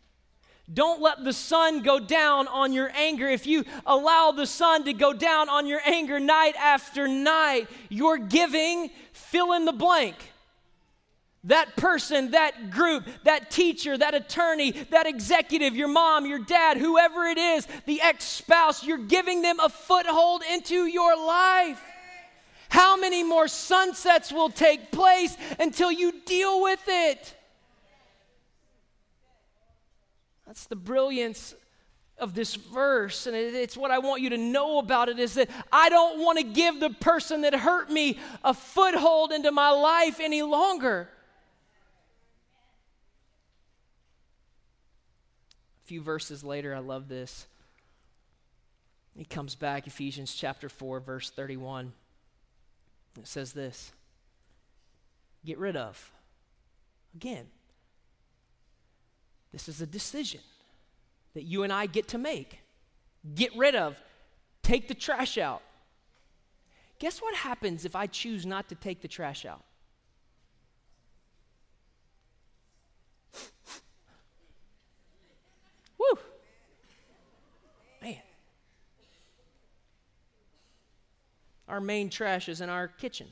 Don't 0.73 1.01
let 1.01 1.25
the 1.25 1.33
sun 1.33 1.83
go 1.83 1.99
down 1.99 2.49
on 2.49 2.73
your 2.73 2.91
anger. 2.95 3.29
If 3.29 3.47
you 3.47 3.65
allow 3.85 4.31
the 4.31 4.47
sun 4.47 4.85
to 4.85 4.93
go 4.93 5.13
down 5.13 5.49
on 5.49 5.67
your 5.67 5.81
anger 5.85 6.21
night 6.21 6.55
after 6.57 7.09
night, 7.09 7.69
you're 7.89 8.19
giving 8.19 8.91
fill 9.13 9.53
in 9.53 9.65
the 9.65 9.73
blank. 9.73 10.17
That 11.45 11.75
person, 11.77 12.31
that 12.31 12.71
group, 12.71 13.09
that 13.25 13.51
teacher, 13.51 13.99
that 13.99 14.15
attorney, 14.15 14.71
that 14.91 15.07
executive, 15.07 15.75
your 15.75 15.89
mom, 15.89 16.25
your 16.25 16.39
dad, 16.39 16.77
whoever 16.77 17.25
it 17.25 17.39
is, 17.39 17.67
the 17.87 18.01
ex 18.01 18.25
spouse, 18.25 18.85
you're 18.85 18.99
giving 18.99 19.43
them 19.43 19.59
a 19.59 19.69
foothold 19.69 20.43
into 20.53 20.87
your 20.87 21.17
life. 21.17 21.83
How 22.73 22.97
many 22.97 23.23
more 23.23 23.49
sunsets 23.49 24.33
will 24.33 24.49
take 24.49 24.91
place 24.91 25.37
until 25.61 25.93
you 25.93 26.11
deal 26.25 26.63
with 26.63 26.81
it? 26.87 27.37
That's 30.47 30.65
the 30.65 30.77
brilliance 30.77 31.55
of 32.17 32.35
this 32.35 32.55
verse 32.55 33.27
and 33.27 33.37
it's 33.37 33.77
what 33.77 33.91
i 33.91 33.99
want 33.99 34.23
you 34.23 34.31
to 34.31 34.39
know 34.39 34.79
about 34.79 35.09
it 35.09 35.19
is 35.19 35.35
that 35.35 35.49
i 35.73 35.89
don't 35.89 36.21
want 36.21 36.39
to 36.39 36.45
give 36.45 36.79
the 36.79 36.91
person 36.91 37.41
that 37.41 37.55
hurt 37.55 37.91
me 37.91 38.19
a 38.45 38.55
foothold 38.55 39.33
into 39.33 39.51
my 39.51 39.71
life 39.71 40.21
any 40.21 40.41
longer. 40.43 41.09
A 45.83 45.87
few 45.87 46.01
verses 46.01 46.45
later 46.45 46.75
i 46.75 46.79
love 46.79 47.09
this. 47.09 47.47
He 49.17 49.25
comes 49.25 49.55
back 49.57 49.87
ephesians 49.87 50.35
chapter 50.35 50.69
4 50.71 51.01
verse 51.01 51.29
31 51.29 51.93
It 53.19 53.27
says 53.27 53.53
this 53.53 53.93
get 55.45 55.59
rid 55.59 55.77
of. 55.77 56.11
Again, 57.15 57.47
this 59.53 59.69
is 59.69 59.83
a 59.83 59.87
decision 59.87 60.41
that 61.35 61.43
you 61.43 61.63
and 61.63 61.73
I 61.73 61.87
get 61.87 62.09
to 62.09 62.19
make. 62.19 62.61
Get 63.35 63.55
rid 63.57 63.75
of. 63.75 64.01
Take 64.63 64.89
the 64.89 64.95
trash 64.95 65.37
out. 65.39 65.63
Guess 66.99 67.21
what 67.21 67.35
happens 67.35 67.85
if 67.85 67.97
I 67.97 68.07
choose 68.07 68.47
not 68.47 68.69
to 68.69 68.75
take 68.75 69.03
the 69.03 69.09
trash 69.09 69.45
out? 69.45 69.65
Woo! 75.99 76.19
Man. 78.01 78.17
Our 81.73 81.81
main 81.81 82.11
trash 82.11 82.51
is 82.51 82.61
in 82.61 82.69
our 82.69 82.87
kitchen. 82.87 83.29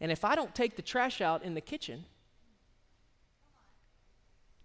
And 0.00 0.12
if 0.12 0.24
I 0.24 0.36
don't 0.36 0.54
take 0.54 0.76
the 0.76 0.82
trash 0.82 1.20
out 1.20 1.42
in 1.42 1.54
the 1.54 1.60
kitchen, 1.60 2.04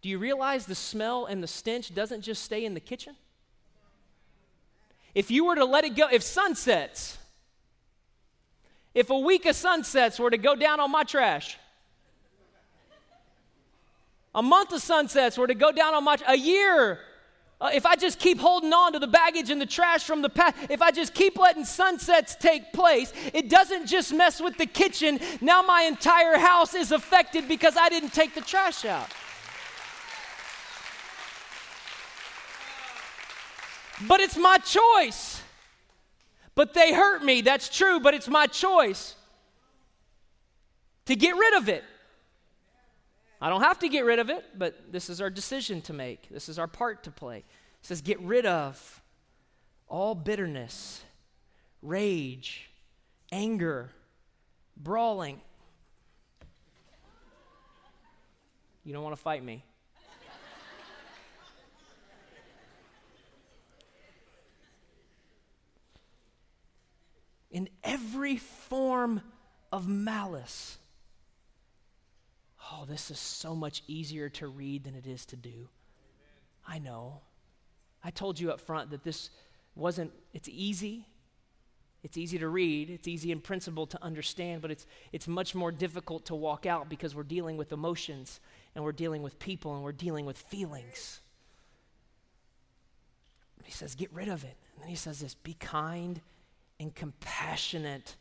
do 0.03 0.09
you 0.09 0.19
realize 0.19 0.67
the 0.67 0.75
smell 0.75 1.25
and 1.25 1.41
the 1.41 1.47
stench 1.47 1.95
doesn't 1.95 2.21
just 2.21 2.43
stay 2.43 2.63
in 2.63 2.75
the 2.75 2.79
kitchen? 2.79 3.15
If 5.15 5.31
you 5.31 5.45
were 5.45 5.55
to 5.55 5.65
let 5.65 5.83
it 5.83 5.95
go, 5.95 6.07
if 6.11 6.21
sunsets, 6.21 7.17
if 8.93 9.09
a 9.09 9.17
week 9.17 9.47
of 9.47 9.55
sunsets 9.55 10.19
were 10.19 10.29
to 10.29 10.37
go 10.37 10.55
down 10.55 10.79
on 10.79 10.91
my 10.91 11.03
trash, 11.03 11.57
a 14.35 14.43
month 14.43 14.71
of 14.73 14.81
sunsets 14.83 15.39
were 15.39 15.47
to 15.47 15.55
go 15.55 15.71
down 15.71 15.95
on 15.95 16.03
my, 16.03 16.17
a 16.27 16.37
year, 16.37 16.99
uh, 17.63 17.69
if 17.73 17.85
I 17.85 17.95
just 17.95 18.19
keep 18.19 18.39
holding 18.39 18.73
on 18.73 18.91
to 18.91 18.99
the 18.99 19.07
baggage 19.07 19.49
and 19.49 19.61
the 19.61 19.65
trash 19.65 20.03
from 20.03 20.21
the 20.21 20.27
past, 20.27 20.57
if 20.69 20.81
I 20.81 20.91
just 20.91 21.13
keep 21.13 21.37
letting 21.37 21.63
sunsets 21.63 22.35
take 22.35 22.73
place, 22.73 23.13
it 23.33 23.49
doesn't 23.49 23.87
just 23.87 24.13
mess 24.13 24.41
with 24.41 24.57
the 24.57 24.65
kitchen. 24.65 25.17
Now 25.39 25.61
my 25.61 25.83
entire 25.83 26.37
house 26.37 26.73
is 26.73 26.91
affected 26.91 27.47
because 27.47 27.77
I 27.77 27.87
didn't 27.87 28.11
take 28.11 28.35
the 28.35 28.41
trash 28.41 28.83
out. 28.83 29.09
But 34.09 34.19
it's 34.19 34.37
my 34.37 34.57
choice. 34.57 35.41
But 36.55 36.73
they 36.73 36.93
hurt 36.93 37.23
me, 37.23 37.39
that's 37.39 37.69
true, 37.69 38.01
but 38.01 38.13
it's 38.13 38.27
my 38.27 38.45
choice 38.45 39.15
to 41.05 41.15
get 41.15 41.37
rid 41.37 41.53
of 41.53 41.69
it. 41.69 41.85
I 43.43 43.49
don't 43.49 43.61
have 43.61 43.79
to 43.79 43.89
get 43.89 44.05
rid 44.05 44.19
of 44.19 44.29
it, 44.29 44.45
but 44.57 44.93
this 44.93 45.09
is 45.09 45.19
our 45.19 45.29
decision 45.29 45.81
to 45.81 45.91
make. 45.91 46.29
This 46.29 46.47
is 46.47 46.57
our 46.57 46.65
part 46.65 47.03
to 47.03 47.11
play. 47.11 47.39
It 47.39 47.43
says, 47.81 48.01
Get 48.01 48.21
rid 48.21 48.45
of 48.45 49.01
all 49.89 50.15
bitterness, 50.15 51.03
rage, 51.81 52.69
anger, 53.33 53.91
brawling. 54.77 55.41
You 58.85 58.93
don't 58.93 59.03
want 59.03 59.13
to 59.13 59.21
fight 59.21 59.43
me. 59.43 59.65
in 67.51 67.67
every 67.83 68.37
form 68.37 69.21
of 69.69 69.85
malice. 69.85 70.77
Oh, 72.73 72.85
this 72.85 73.11
is 73.11 73.19
so 73.19 73.55
much 73.55 73.83
easier 73.87 74.29
to 74.29 74.47
read 74.47 74.85
than 74.85 74.95
it 74.95 75.05
is 75.05 75.25
to 75.27 75.35
do. 75.35 75.69
I 76.67 76.79
know. 76.79 77.21
I 78.03 78.09
told 78.09 78.39
you 78.39 78.51
up 78.51 78.59
front 78.59 78.89
that 78.91 79.03
this 79.03 79.29
wasn't, 79.75 80.11
it's 80.33 80.49
easy. 80.49 81.05
It's 82.03 82.17
easy 82.17 82.37
to 82.39 82.49
read, 82.49 82.89
it's 82.89 83.07
easy 83.07 83.31
in 83.31 83.39
principle 83.39 83.87
to 83.87 84.03
understand, 84.03 84.61
but 84.61 84.71
it's, 84.71 84.85
it's 85.13 85.25
much 85.25 85.55
more 85.55 85.71
difficult 85.71 86.25
to 86.25 86.35
walk 86.35 86.65
out 86.65 86.89
because 86.89 87.15
we're 87.15 87.23
dealing 87.23 87.55
with 87.55 87.71
emotions 87.71 88.41
and 88.75 88.83
we're 88.83 88.91
dealing 88.91 89.23
with 89.23 89.39
people 89.39 89.73
and 89.73 89.83
we're 89.83 89.93
dealing 89.93 90.25
with 90.25 90.37
feelings. 90.37 91.21
He 93.63 93.71
says, 93.71 93.95
get 93.95 94.11
rid 94.11 94.27
of 94.27 94.43
it. 94.43 94.57
And 94.75 94.83
then 94.83 94.89
he 94.89 94.95
says 94.95 95.21
this 95.21 95.33
be 95.33 95.53
kind 95.53 96.19
and 96.77 96.93
compassionate 96.93 98.17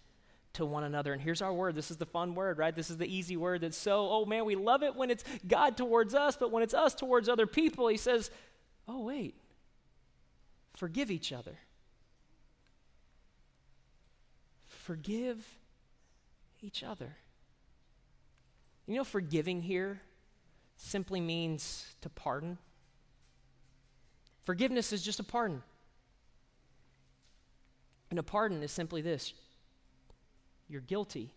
to 0.54 0.66
one 0.66 0.84
another. 0.84 1.12
And 1.12 1.22
here's 1.22 1.42
our 1.42 1.52
word. 1.52 1.74
This 1.74 1.90
is 1.90 1.96
the 1.96 2.06
fun 2.06 2.34
word, 2.34 2.58
right? 2.58 2.74
This 2.74 2.90
is 2.90 2.98
the 2.98 3.06
easy 3.06 3.36
word 3.36 3.62
that's 3.62 3.76
so, 3.76 4.08
oh 4.10 4.24
man, 4.24 4.44
we 4.44 4.54
love 4.54 4.82
it 4.82 4.94
when 4.94 5.10
it's 5.10 5.24
God 5.46 5.76
towards 5.76 6.14
us, 6.14 6.36
but 6.36 6.50
when 6.50 6.62
it's 6.62 6.74
us 6.74 6.94
towards 6.94 7.28
other 7.28 7.46
people, 7.46 7.88
he 7.88 7.96
says, 7.96 8.30
oh 8.86 9.00
wait, 9.00 9.34
forgive 10.74 11.10
each 11.10 11.32
other. 11.32 11.58
Forgive 14.66 15.56
each 16.60 16.82
other. 16.82 17.16
You 18.86 18.96
know, 18.96 19.04
forgiving 19.04 19.62
here 19.62 20.00
simply 20.76 21.20
means 21.20 21.94
to 22.00 22.08
pardon. 22.08 22.58
Forgiveness 24.42 24.92
is 24.92 25.02
just 25.02 25.20
a 25.20 25.24
pardon. 25.24 25.62
And 28.10 28.18
a 28.18 28.22
pardon 28.22 28.62
is 28.62 28.72
simply 28.72 29.00
this 29.00 29.32
you're 30.72 30.80
guilty, 30.80 31.30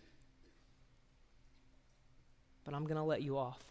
but 2.64 2.74
I'm 2.74 2.84
going 2.86 2.96
to 2.96 3.04
let 3.04 3.22
you 3.22 3.38
off. 3.38 3.62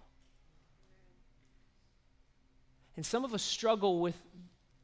And 2.97 3.05
some 3.05 3.25
of 3.25 3.35
us 3.35 3.43
struggle 3.43 3.99
with 3.99 4.21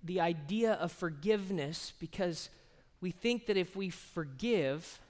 the 0.03 0.21
idea 0.21 0.73
of 0.73 0.91
forgiveness 0.91 1.93
because 2.01 2.49
we 3.01 3.11
think 3.11 3.47
that 3.47 3.57
if 3.57 3.77
we 3.77 3.91
forgive, 3.91 5.01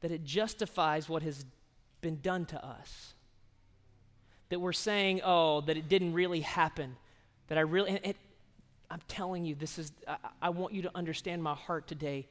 that 0.00 0.10
it 0.10 0.24
justifies 0.24 1.08
what 1.08 1.22
has 1.22 1.44
been 2.00 2.18
done 2.20 2.46
to 2.46 2.64
us. 2.64 3.14
That 4.48 4.60
we're 4.60 4.72
saying, 4.72 5.20
oh, 5.24 5.60
that 5.62 5.76
it 5.76 5.88
didn't 5.88 6.14
really 6.14 6.40
happen. 6.40 6.96
That 7.48 7.58
I 7.58 7.62
really, 7.62 7.92
it, 8.02 8.16
I'm 8.90 9.00
telling 9.08 9.44
you, 9.44 9.54
this 9.54 9.78
is, 9.78 9.92
I, 10.08 10.16
I, 10.42 10.48
want 10.50 10.74
you 10.74 10.82
to 10.82 10.90
understand 10.94 11.42
my 11.42 11.54
heart 11.54 11.86
today. 11.86 12.26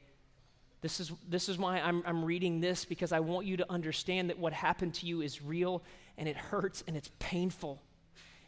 This 0.82 0.98
is, 0.98 1.12
this 1.28 1.48
is 1.48 1.58
why 1.58 1.78
I'm, 1.78 2.02
I'm 2.04 2.24
reading 2.24 2.60
this, 2.60 2.84
because 2.84 3.12
I 3.12 3.20
want 3.20 3.46
you 3.46 3.56
to 3.58 3.72
understand 3.72 4.30
that 4.30 4.38
what 4.38 4.52
happened 4.52 4.94
to 4.94 5.06
you 5.06 5.22
is 5.22 5.40
real 5.40 5.82
and 6.18 6.28
it 6.28 6.36
hurts 6.36 6.82
and 6.86 6.96
it's 6.96 7.10
painful 7.20 7.80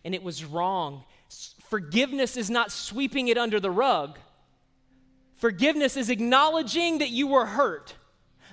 and 0.04 0.14
it 0.14 0.22
was 0.22 0.44
wrong. 0.44 1.04
Forgiveness 1.68 2.36
is 2.36 2.50
not 2.50 2.70
sweeping 2.70 3.28
it 3.28 3.38
under 3.38 3.60
the 3.60 3.70
rug. 3.70 4.18
Forgiveness 5.36 5.96
is 5.96 6.10
acknowledging 6.10 6.98
that 6.98 7.10
you 7.10 7.28
were 7.28 7.46
hurt, 7.46 7.94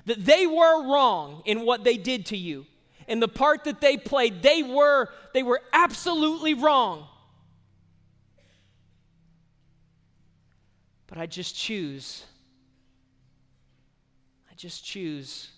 that 0.06 0.26
they 0.26 0.46
were 0.48 0.84
wrong 0.92 1.42
in 1.46 1.66
what 1.66 1.84
they 1.84 1.98
did 1.98 2.28
to 2.28 2.38
you. 2.38 2.66
And 3.08 3.22
the 3.22 3.28
part 3.28 3.66
that 3.66 3.82
they 3.82 3.98
played, 3.98 4.44
they 4.44 4.64
were, 4.64 5.10
they 5.34 5.44
were 5.44 5.62
absolutely 5.74 6.54
wrong. 6.54 7.08
But 11.08 11.18
I 11.18 11.26
just 11.26 11.56
choose, 11.56 12.24
just 14.62 14.86
choose 14.86 15.50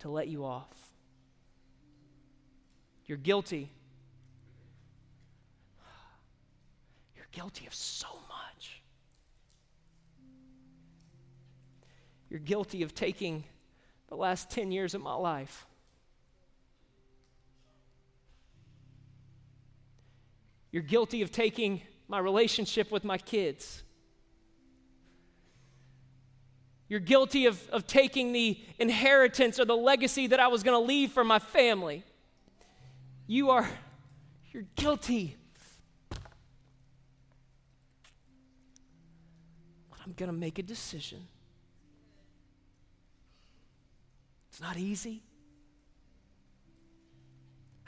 to 0.00 0.08
let 0.08 0.26
you 0.26 0.44
off. 0.44 0.76
You're 3.06 3.18
guilty. 3.18 3.70
You're 7.14 7.28
guilty 7.30 7.68
of 7.68 7.74
so 7.74 8.08
much. 8.28 8.82
You're 12.28 12.40
guilty 12.40 12.82
of 12.82 12.96
taking 12.96 13.44
the 14.08 14.16
last 14.16 14.50
10 14.50 14.72
years 14.72 14.94
of 14.94 15.00
my 15.00 15.14
life. 15.14 15.64
You're 20.72 20.82
guilty 20.82 21.22
of 21.22 21.30
taking 21.30 21.80
my 22.08 22.18
relationship 22.18 22.90
with 22.90 23.04
my 23.04 23.18
kids. 23.18 23.83
You're 26.88 27.00
guilty 27.00 27.46
of, 27.46 27.66
of 27.70 27.86
taking 27.86 28.32
the 28.32 28.58
inheritance 28.78 29.58
or 29.58 29.64
the 29.64 29.76
legacy 29.76 30.26
that 30.26 30.38
I 30.38 30.48
was 30.48 30.62
going 30.62 30.80
to 30.80 30.86
leave 30.86 31.12
for 31.12 31.24
my 31.24 31.38
family. 31.38 32.04
You 33.26 33.50
are, 33.50 33.68
you're 34.52 34.66
guilty. 34.76 35.36
But 36.10 36.18
I'm 40.04 40.12
going 40.12 40.30
to 40.30 40.36
make 40.36 40.58
a 40.58 40.62
decision. 40.62 41.26
It's 44.50 44.60
not 44.60 44.76
easy. 44.76 45.22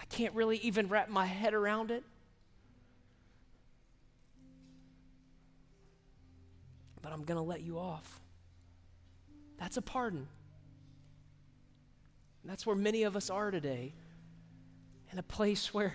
I 0.00 0.04
can't 0.06 0.34
really 0.34 0.56
even 0.58 0.88
wrap 0.88 1.10
my 1.10 1.26
head 1.26 1.52
around 1.52 1.90
it. 1.90 2.02
But 7.02 7.12
I'm 7.12 7.24
going 7.24 7.36
to 7.38 7.44
let 7.44 7.60
you 7.60 7.78
off. 7.78 8.20
That's 9.58 9.76
a 9.76 9.82
pardon. 9.82 10.28
And 12.42 12.50
that's 12.50 12.66
where 12.66 12.76
many 12.76 13.02
of 13.02 13.16
us 13.16 13.30
are 13.30 13.50
today, 13.50 13.92
in 15.12 15.18
a 15.18 15.22
place 15.22 15.72
where 15.74 15.94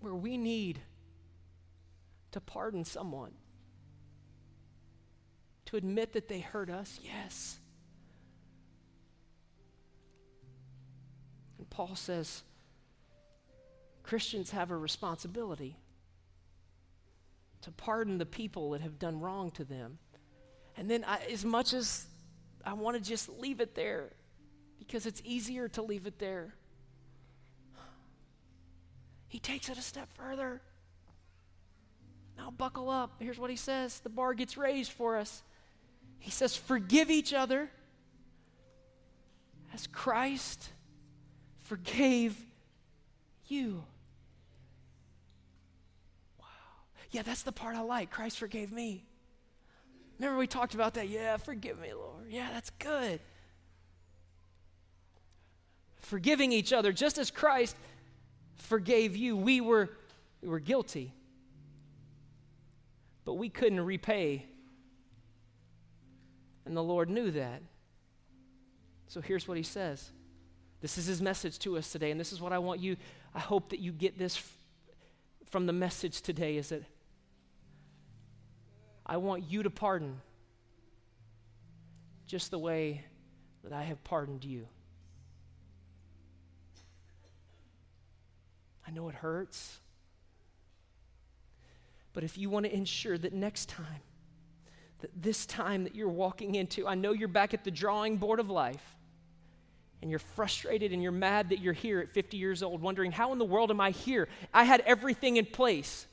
where 0.00 0.14
we 0.14 0.36
need 0.36 0.80
to 2.30 2.40
pardon 2.40 2.84
someone. 2.84 3.32
To 5.66 5.76
admit 5.76 6.12
that 6.14 6.28
they 6.28 6.40
hurt 6.40 6.70
us? 6.70 6.98
Yes. 7.02 7.58
And 11.58 11.68
Paul 11.68 11.94
says 11.94 12.42
Christians 14.02 14.52
have 14.52 14.70
a 14.70 14.76
responsibility 14.76 15.76
to 17.62 17.70
pardon 17.72 18.18
the 18.18 18.26
people 18.26 18.70
that 18.70 18.80
have 18.80 18.98
done 18.98 19.20
wrong 19.20 19.50
to 19.52 19.64
them. 19.64 19.98
And 20.76 20.90
then, 20.90 21.04
I, 21.04 21.18
as 21.30 21.44
much 21.44 21.72
as 21.74 22.06
I 22.64 22.72
want 22.74 22.96
to 22.96 23.02
just 23.02 23.28
leave 23.28 23.60
it 23.60 23.74
there, 23.74 24.10
because 24.78 25.06
it's 25.06 25.20
easier 25.24 25.68
to 25.70 25.82
leave 25.82 26.06
it 26.06 26.18
there, 26.18 26.54
he 29.28 29.38
takes 29.38 29.68
it 29.68 29.76
a 29.76 29.82
step 29.82 30.08
further. 30.14 30.60
Now, 32.36 32.50
buckle 32.50 32.88
up. 32.88 33.16
Here's 33.18 33.38
what 33.38 33.50
he 33.50 33.56
says 33.56 34.00
the 34.00 34.08
bar 34.08 34.34
gets 34.34 34.56
raised 34.56 34.92
for 34.92 35.16
us. 35.16 35.42
He 36.18 36.30
says, 36.30 36.56
Forgive 36.56 37.10
each 37.10 37.34
other 37.34 37.70
as 39.74 39.86
Christ 39.86 40.70
forgave 41.68 42.36
you. 43.46 43.84
Wow. 46.38 46.46
Yeah, 47.10 47.22
that's 47.22 47.42
the 47.42 47.52
part 47.52 47.76
I 47.76 47.80
like. 47.80 48.10
Christ 48.10 48.38
forgave 48.38 48.70
me. 48.70 49.04
Remember, 50.18 50.38
we 50.38 50.46
talked 50.46 50.74
about 50.74 50.94
that? 50.94 51.08
Yeah, 51.08 51.36
forgive 51.36 51.78
me, 51.78 51.92
Lord. 51.94 52.26
Yeah, 52.28 52.48
that's 52.52 52.70
good. 52.70 53.20
Forgiving 56.00 56.52
each 56.52 56.72
other, 56.72 56.92
just 56.92 57.18
as 57.18 57.30
Christ 57.30 57.76
forgave 58.56 59.16
you. 59.16 59.36
We 59.36 59.60
were, 59.60 59.90
we 60.42 60.48
were 60.48 60.60
guilty, 60.60 61.12
but 63.24 63.34
we 63.34 63.48
couldn't 63.48 63.80
repay. 63.80 64.46
And 66.64 66.76
the 66.76 66.82
Lord 66.82 67.08
knew 67.08 67.30
that. 67.30 67.62
So 69.06 69.20
here's 69.20 69.48
what 69.48 69.56
he 69.56 69.62
says. 69.62 70.10
This 70.80 70.98
is 70.98 71.06
his 71.06 71.22
message 71.22 71.58
to 71.60 71.76
us 71.76 71.90
today, 71.90 72.10
and 72.10 72.20
this 72.20 72.32
is 72.32 72.40
what 72.40 72.52
I 72.52 72.58
want 72.58 72.80
you, 72.80 72.96
I 73.34 73.40
hope 73.40 73.70
that 73.70 73.80
you 73.80 73.92
get 73.92 74.18
this 74.18 74.36
f- 74.36 74.52
from 75.46 75.66
the 75.66 75.72
message 75.72 76.20
today 76.20 76.56
is 76.56 76.68
that 76.68 76.82
I 79.08 79.16
want 79.16 79.44
you 79.50 79.62
to 79.62 79.70
pardon 79.70 80.20
just 82.26 82.50
the 82.50 82.58
way 82.58 83.04
that 83.64 83.72
I 83.72 83.82
have 83.82 84.02
pardoned 84.04 84.44
you. 84.44 84.68
I 88.86 88.90
know 88.90 89.08
it 89.08 89.14
hurts. 89.14 89.78
But 92.12 92.24
if 92.24 92.36
you 92.36 92.50
want 92.50 92.66
to 92.66 92.74
ensure 92.74 93.16
that 93.16 93.32
next 93.32 93.68
time, 93.68 94.02
that 95.00 95.10
this 95.22 95.46
time 95.46 95.84
that 95.84 95.94
you're 95.94 96.08
walking 96.08 96.54
into, 96.54 96.86
I 96.86 96.94
know 96.94 97.12
you're 97.12 97.28
back 97.28 97.54
at 97.54 97.64
the 97.64 97.70
drawing 97.70 98.16
board 98.16 98.40
of 98.40 98.50
life 98.50 98.96
and 100.02 100.10
you're 100.10 100.18
frustrated 100.18 100.92
and 100.92 101.02
you're 101.02 101.12
mad 101.12 101.50
that 101.50 101.60
you're 101.60 101.72
here 101.72 102.00
at 102.00 102.10
50 102.10 102.36
years 102.36 102.62
old, 102.62 102.82
wondering, 102.82 103.12
how 103.12 103.32
in 103.32 103.38
the 103.38 103.44
world 103.44 103.70
am 103.70 103.80
I 103.80 103.90
here? 103.90 104.28
I 104.52 104.64
had 104.64 104.80
everything 104.80 105.36
in 105.36 105.46
place. 105.46 106.06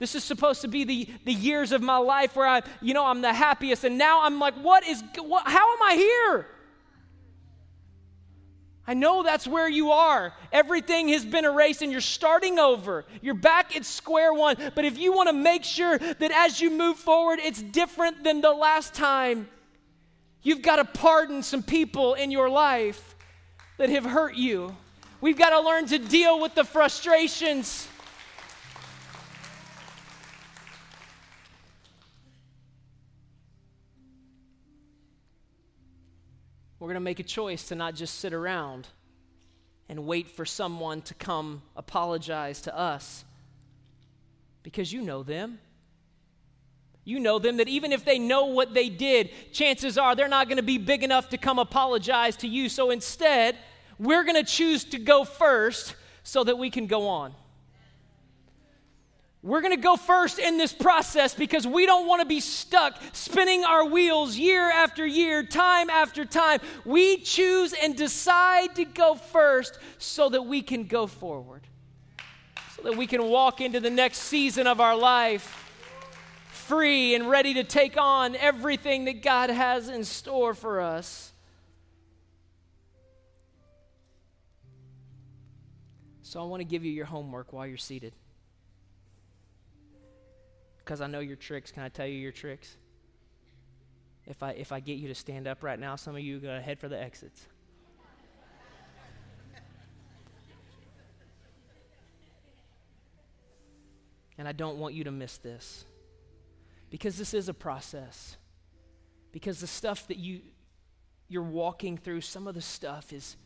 This 0.00 0.14
is 0.14 0.24
supposed 0.24 0.62
to 0.62 0.68
be 0.68 0.84
the, 0.84 1.08
the 1.26 1.32
years 1.32 1.72
of 1.72 1.82
my 1.82 1.98
life 1.98 2.34
where 2.34 2.46
I, 2.46 2.62
you 2.80 2.94
know, 2.94 3.04
I'm 3.04 3.20
the 3.20 3.34
happiest. 3.34 3.84
And 3.84 3.98
now 3.98 4.22
I'm 4.22 4.40
like, 4.40 4.54
what 4.54 4.82
is, 4.84 5.04
what, 5.18 5.46
how 5.46 5.74
am 5.74 5.82
I 5.82 5.94
here? 5.94 6.46
I 8.86 8.94
know 8.94 9.22
that's 9.22 9.46
where 9.46 9.68
you 9.68 9.92
are. 9.92 10.32
Everything 10.52 11.10
has 11.10 11.24
been 11.24 11.44
erased 11.44 11.82
and 11.82 11.92
you're 11.92 12.00
starting 12.00 12.58
over. 12.58 13.04
You're 13.20 13.34
back 13.34 13.76
at 13.76 13.84
square 13.84 14.32
one. 14.32 14.56
But 14.74 14.86
if 14.86 14.98
you 14.98 15.12
want 15.12 15.28
to 15.28 15.34
make 15.34 15.64
sure 15.64 15.98
that 15.98 16.30
as 16.34 16.62
you 16.62 16.70
move 16.70 16.96
forward, 16.96 17.38
it's 17.38 17.60
different 17.60 18.24
than 18.24 18.40
the 18.40 18.52
last 18.52 18.94
time, 18.94 19.50
you've 20.42 20.62
got 20.62 20.76
to 20.76 20.86
pardon 20.86 21.42
some 21.42 21.62
people 21.62 22.14
in 22.14 22.30
your 22.30 22.48
life 22.48 23.14
that 23.76 23.90
have 23.90 24.06
hurt 24.06 24.34
you. 24.34 24.74
We've 25.20 25.38
got 25.38 25.50
to 25.50 25.60
learn 25.60 25.84
to 25.88 25.98
deal 25.98 26.40
with 26.40 26.54
the 26.54 26.64
frustrations. 26.64 27.86
We're 36.80 36.88
going 36.88 36.94
to 36.94 37.00
make 37.00 37.20
a 37.20 37.24
choice 37.24 37.68
to 37.68 37.74
not 37.74 37.94
just 37.94 38.18
sit 38.18 38.32
around 38.32 38.88
and 39.88 40.06
wait 40.06 40.30
for 40.30 40.46
someone 40.46 41.02
to 41.02 41.14
come 41.14 41.62
apologize 41.76 42.62
to 42.62 42.76
us 42.76 43.24
because 44.62 44.92
you 44.92 45.02
know 45.02 45.22
them. 45.22 45.58
You 47.04 47.18
know 47.18 47.38
them 47.38 47.58
that 47.58 47.68
even 47.68 47.92
if 47.92 48.04
they 48.04 48.18
know 48.18 48.46
what 48.46 48.72
they 48.72 48.88
did, 48.88 49.30
chances 49.52 49.98
are 49.98 50.14
they're 50.16 50.28
not 50.28 50.48
going 50.48 50.56
to 50.56 50.62
be 50.62 50.78
big 50.78 51.02
enough 51.02 51.28
to 51.30 51.38
come 51.38 51.58
apologize 51.58 52.36
to 52.36 52.48
you. 52.48 52.68
So 52.68 52.90
instead, 52.90 53.56
we're 53.98 54.24
going 54.24 54.42
to 54.42 54.50
choose 54.50 54.84
to 54.84 54.98
go 54.98 55.24
first 55.24 55.94
so 56.22 56.44
that 56.44 56.56
we 56.56 56.70
can 56.70 56.86
go 56.86 57.08
on. 57.08 57.34
We're 59.42 59.62
going 59.62 59.74
to 59.74 59.80
go 59.80 59.96
first 59.96 60.38
in 60.38 60.58
this 60.58 60.72
process 60.72 61.34
because 61.34 61.66
we 61.66 61.86
don't 61.86 62.06
want 62.06 62.20
to 62.20 62.26
be 62.26 62.40
stuck 62.40 63.00
spinning 63.12 63.64
our 63.64 63.86
wheels 63.86 64.36
year 64.36 64.70
after 64.70 65.06
year, 65.06 65.42
time 65.42 65.88
after 65.88 66.26
time. 66.26 66.60
We 66.84 67.16
choose 67.16 67.72
and 67.72 67.96
decide 67.96 68.74
to 68.76 68.84
go 68.84 69.14
first 69.14 69.78
so 69.96 70.28
that 70.28 70.42
we 70.42 70.60
can 70.60 70.84
go 70.84 71.06
forward, 71.06 71.62
so 72.76 72.82
that 72.82 72.98
we 72.98 73.06
can 73.06 73.24
walk 73.24 73.62
into 73.62 73.80
the 73.80 73.88
next 73.88 74.18
season 74.18 74.66
of 74.66 74.78
our 74.78 74.96
life 74.96 75.56
free 76.50 77.14
and 77.14 77.28
ready 77.28 77.54
to 77.54 77.64
take 77.64 77.96
on 77.96 78.36
everything 78.36 79.06
that 79.06 79.22
God 79.22 79.48
has 79.48 79.88
in 79.88 80.04
store 80.04 80.52
for 80.52 80.82
us. 80.82 81.32
So 86.22 86.40
I 86.40 86.44
want 86.44 86.60
to 86.60 86.64
give 86.64 86.84
you 86.84 86.92
your 86.92 87.06
homework 87.06 87.54
while 87.54 87.66
you're 87.66 87.78
seated 87.78 88.12
because 90.90 91.00
I 91.00 91.06
know 91.06 91.20
your 91.20 91.36
tricks. 91.36 91.70
Can 91.70 91.84
I 91.84 91.88
tell 91.88 92.04
you 92.08 92.18
your 92.18 92.32
tricks? 92.32 92.76
If 94.26 94.42
I, 94.42 94.50
if 94.50 94.72
I 94.72 94.80
get 94.80 94.98
you 94.98 95.06
to 95.06 95.14
stand 95.14 95.46
up 95.46 95.62
right 95.62 95.78
now, 95.78 95.94
some 95.94 96.16
of 96.16 96.20
you 96.20 96.40
go 96.40 96.58
head 96.58 96.80
for 96.80 96.88
the 96.88 97.00
exits. 97.00 97.46
and 104.36 104.48
I 104.48 104.52
don't 104.52 104.78
want 104.78 104.94
you 104.94 105.04
to 105.04 105.12
miss 105.12 105.36
this 105.36 105.84
because 106.90 107.16
this 107.16 107.34
is 107.34 107.48
a 107.48 107.54
process. 107.54 108.36
Because 109.30 109.60
the 109.60 109.68
stuff 109.68 110.08
that 110.08 110.16
you, 110.16 110.40
you're 111.28 111.44
walking 111.44 111.98
through, 111.98 112.22
some 112.22 112.48
of 112.48 112.56
the 112.56 112.60
stuff 112.60 113.12
is 113.12 113.36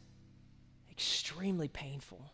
extremely 0.91 1.69
painful. 1.69 2.33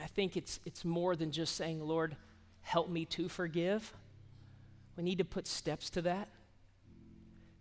And 0.00 0.06
I 0.06 0.08
think 0.14 0.38
it's, 0.38 0.60
it's 0.64 0.82
more 0.82 1.14
than 1.14 1.30
just 1.30 1.56
saying, 1.56 1.78
Lord, 1.86 2.16
help 2.62 2.88
me 2.88 3.04
to 3.04 3.28
forgive. 3.28 3.92
We 4.96 5.02
need 5.02 5.18
to 5.18 5.26
put 5.26 5.46
steps 5.46 5.90
to 5.90 6.00
that, 6.02 6.30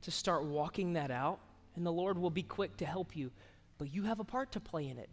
to 0.04 0.12
start 0.12 0.46
walking 0.46 0.94
that 0.94 1.12
out. 1.12 1.42
And 1.76 1.86
the 1.86 1.92
Lord 1.92 2.18
will 2.18 2.30
be 2.30 2.44
quick 2.44 2.78
to 2.78 2.86
help 2.86 3.14
you. 3.14 3.32
But 3.78 3.94
you 3.94 4.04
have 4.04 4.22
a 4.22 4.24
part 4.24 4.54
to 4.54 4.62
play 4.62 4.88
in 4.88 4.98
it. 4.98 5.10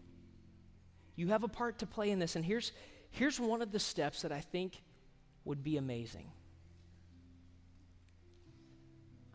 You 1.17 1.27
have 1.29 1.43
a 1.43 1.49
part 1.49 1.81
to 1.81 1.87
play 1.87 2.13
in 2.13 2.21
this. 2.21 2.37
And 2.37 2.45
here's, 2.45 2.71
here's 3.11 3.41
one 3.41 3.61
of 3.61 3.73
the 3.73 3.81
steps 3.81 4.23
that 4.23 4.31
I 4.31 4.41
think 4.41 4.81
would 5.45 5.65
be 5.65 5.79
amazing. 5.79 6.31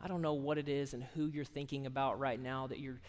I 0.01 0.07
don't 0.07 0.21
know 0.21 0.35
what 0.35 0.57
it 0.57 0.69
is 0.69 0.93
and 0.93 1.03
who 1.13 1.25
you're 1.25 1.43
thinking 1.43 1.87
about 1.87 2.21
right 2.21 2.41
now 2.41 2.67
that 2.67 2.79
you're 2.79 3.01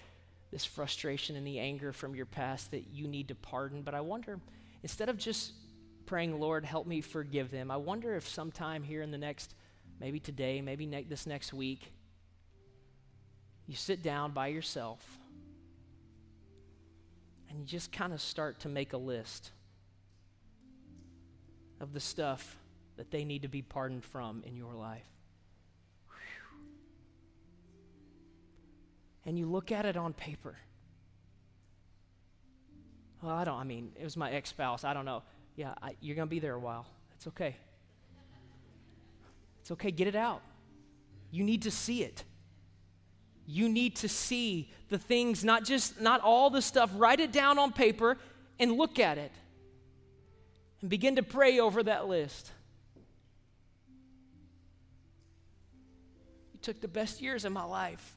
this 0.51 0.64
frustration 0.64 1.37
and 1.37 1.47
the 1.47 1.61
anger 1.61 1.92
from 1.92 2.16
your 2.16 2.27
past 2.27 2.73
that 2.73 2.88
you 2.92 3.07
need 3.07 3.29
to 3.29 3.37
pardon, 3.37 3.83
but 3.83 3.95
I 3.95 4.01
wonder 4.01 4.41
instead 4.83 5.09
of 5.09 5.16
just 5.16 5.53
praying, 6.07 6.39
Lord, 6.39 6.64
help 6.64 6.87
me 6.87 7.01
forgive 7.01 7.51
them, 7.51 7.70
I 7.70 7.76
wonder 7.76 8.14
if 8.16 8.28
sometime 8.28 8.83
here 8.83 9.03
in 9.03 9.11
the 9.11 9.18
next, 9.18 9.55
maybe 10.01 10.20
today, 10.20 10.61
maybe 10.61 10.87
ne- 10.87 11.05
this 11.05 11.26
next 11.26 11.53
week, 11.53 11.93
you 13.66 13.76
sit 13.76 14.03
down 14.03 14.33
by 14.33 14.49
yourself 14.49 15.18
and 17.49 17.61
you 17.61 17.66
just 17.66 17.93
kind 17.93 18.12
of 18.12 18.20
start 18.20 18.61
to 18.61 18.68
make 18.68 18.93
a 18.93 18.99
list 18.99 19.51
of 21.80 21.93
the 21.93 22.01
stuff 22.01 22.57
that 22.97 23.11
they 23.11 23.24
need 23.24 23.43
to 23.43 23.49
be 23.49 23.62
pardoned 23.62 24.05
from 24.05 24.43
in 24.47 24.57
your 24.57 24.74
life. 24.74 25.07
And 29.24 29.39
you 29.39 29.47
look 29.47 29.70
at 29.70 29.87
it 29.87 29.97
on 29.97 30.12
paper. 30.12 30.57
Well, 33.23 33.35
I 33.35 33.45
don't, 33.45 33.59
I 33.59 33.64
mean, 33.64 33.93
it 33.99 34.03
was 34.03 34.16
my 34.16 34.31
ex 34.33 34.51
spouse. 34.51 34.83
I 34.83 34.93
don't 34.93 35.05
know. 35.05 35.23
Yeah, 35.55 35.75
I, 35.81 35.95
you're 36.01 36.16
going 36.16 36.27
to 36.27 36.31
be 36.31 36.41
there 36.41 36.55
a 36.55 36.61
while. 36.61 36.87
It's 37.14 37.29
okay. 37.29 37.55
It's 39.61 39.70
okay. 39.70 39.93
Get 39.93 40.09
it 40.09 40.16
out. 40.16 40.43
You 41.31 41.45
need 41.45 41.62
to 41.62 41.70
see 41.70 42.03
it. 42.03 42.25
You 43.47 43.68
need 43.68 43.97
to 43.97 44.09
see 44.09 44.70
the 44.89 44.99
things, 44.99 45.45
not 45.45 45.64
just, 45.64 46.01
not 46.01 46.20
all 46.20 46.51
the 46.51 46.62
stuff. 46.62 46.91
Write 46.97 47.20
it 47.20 47.33
down 47.33 47.59
on 47.59 47.73
paper 47.73 48.18
and 48.59 48.73
look 48.73 48.99
at 48.99 49.18
it. 49.18 49.33
and 50.81 50.91
begin 50.91 51.16
to 51.16 51.23
pray 51.23 51.61
over 51.61 51.83
that 51.85 52.09
list. 52.09 52.51
You 56.53 56.59
took 56.61 56.81
the 56.81 56.89
best 56.89 57.23
years 57.23 57.45
of 57.45 57.53
my 57.53 57.64
life. 57.64 58.16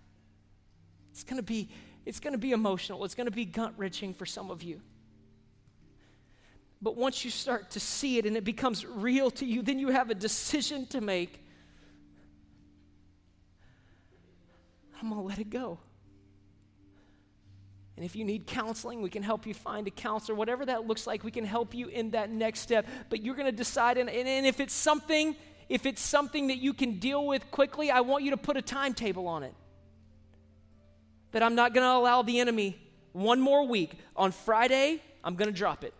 It's 1.12 1.24
going 1.24 1.38
to 1.38 1.43
be 1.43 1.70
it's 2.06 2.20
going 2.20 2.34
to 2.34 2.39
be 2.39 2.51
emotional. 2.51 3.03
It's 3.03 3.16
going 3.16 3.26
to 3.26 3.32
be 3.32 3.45
gut 3.45 3.74
wrenching 3.78 4.14
for 4.14 4.28
some 4.28 4.51
of 4.51 4.62
you. 4.62 4.80
But 6.86 6.97
once 6.97 7.25
you 7.25 7.31
start 7.31 7.71
to 7.71 7.79
see 7.79 8.19
it 8.19 8.27
and 8.27 8.38
it 8.38 8.43
becomes 8.43 8.86
real 8.86 9.31
to 9.31 9.43
you, 9.43 9.63
then 9.63 9.79
you 9.79 9.88
have 9.88 10.11
a 10.11 10.13
decision 10.13 10.86
to 10.89 11.01
make. 11.01 11.43
I'm 15.01 15.09
going 15.09 15.19
to 15.19 15.27
let 15.27 15.39
it 15.39 15.49
go. 15.49 15.79
And 17.95 18.05
if 18.05 18.15
you 18.15 18.23
need 18.23 18.45
counseling, 18.45 19.01
we 19.01 19.09
can 19.09 19.23
help 19.23 19.47
you 19.47 19.55
find 19.55 19.88
a 19.88 19.89
counselor. 19.89 20.36
Whatever 20.36 20.63
that 20.67 20.86
looks 20.86 21.07
like, 21.07 21.23
we 21.23 21.31
can 21.31 21.43
help 21.43 21.73
you 21.73 21.88
in 21.88 22.11
that 22.11 22.29
next 22.29 22.59
step. 22.59 22.86
But 23.09 23.23
you're 23.23 23.33
going 23.33 23.47
to 23.47 23.51
decide, 23.51 23.97
and, 23.97 24.07
and 24.07 24.45
if 24.45 24.59
it's 24.59 24.71
something, 24.71 25.36
if 25.67 25.88
it's 25.88 26.03
something 26.03 26.49
that 26.49 26.59
you 26.59 26.71
can 26.71 26.99
deal 26.99 27.25
with 27.25 27.49
quickly, 27.49 27.89
I 27.89 28.01
want 28.01 28.23
you 28.23 28.29
to 28.29 28.38
put 28.38 28.57
a 28.57 28.61
timetable 28.61 29.27
on 29.27 29.41
it. 29.41 29.55
That 31.31 31.41
I'm 31.41 31.55
not 31.55 31.73
going 31.73 31.83
to 31.83 31.93
allow 31.93 32.21
the 32.21 32.39
enemy 32.39 32.77
one 33.11 33.41
more 33.41 33.65
week. 33.67 33.97
On 34.15 34.31
Friday, 34.31 35.01
I'm 35.23 35.33
going 35.33 35.49
to 35.49 35.57
drop 35.57 35.83
it. 35.83 35.95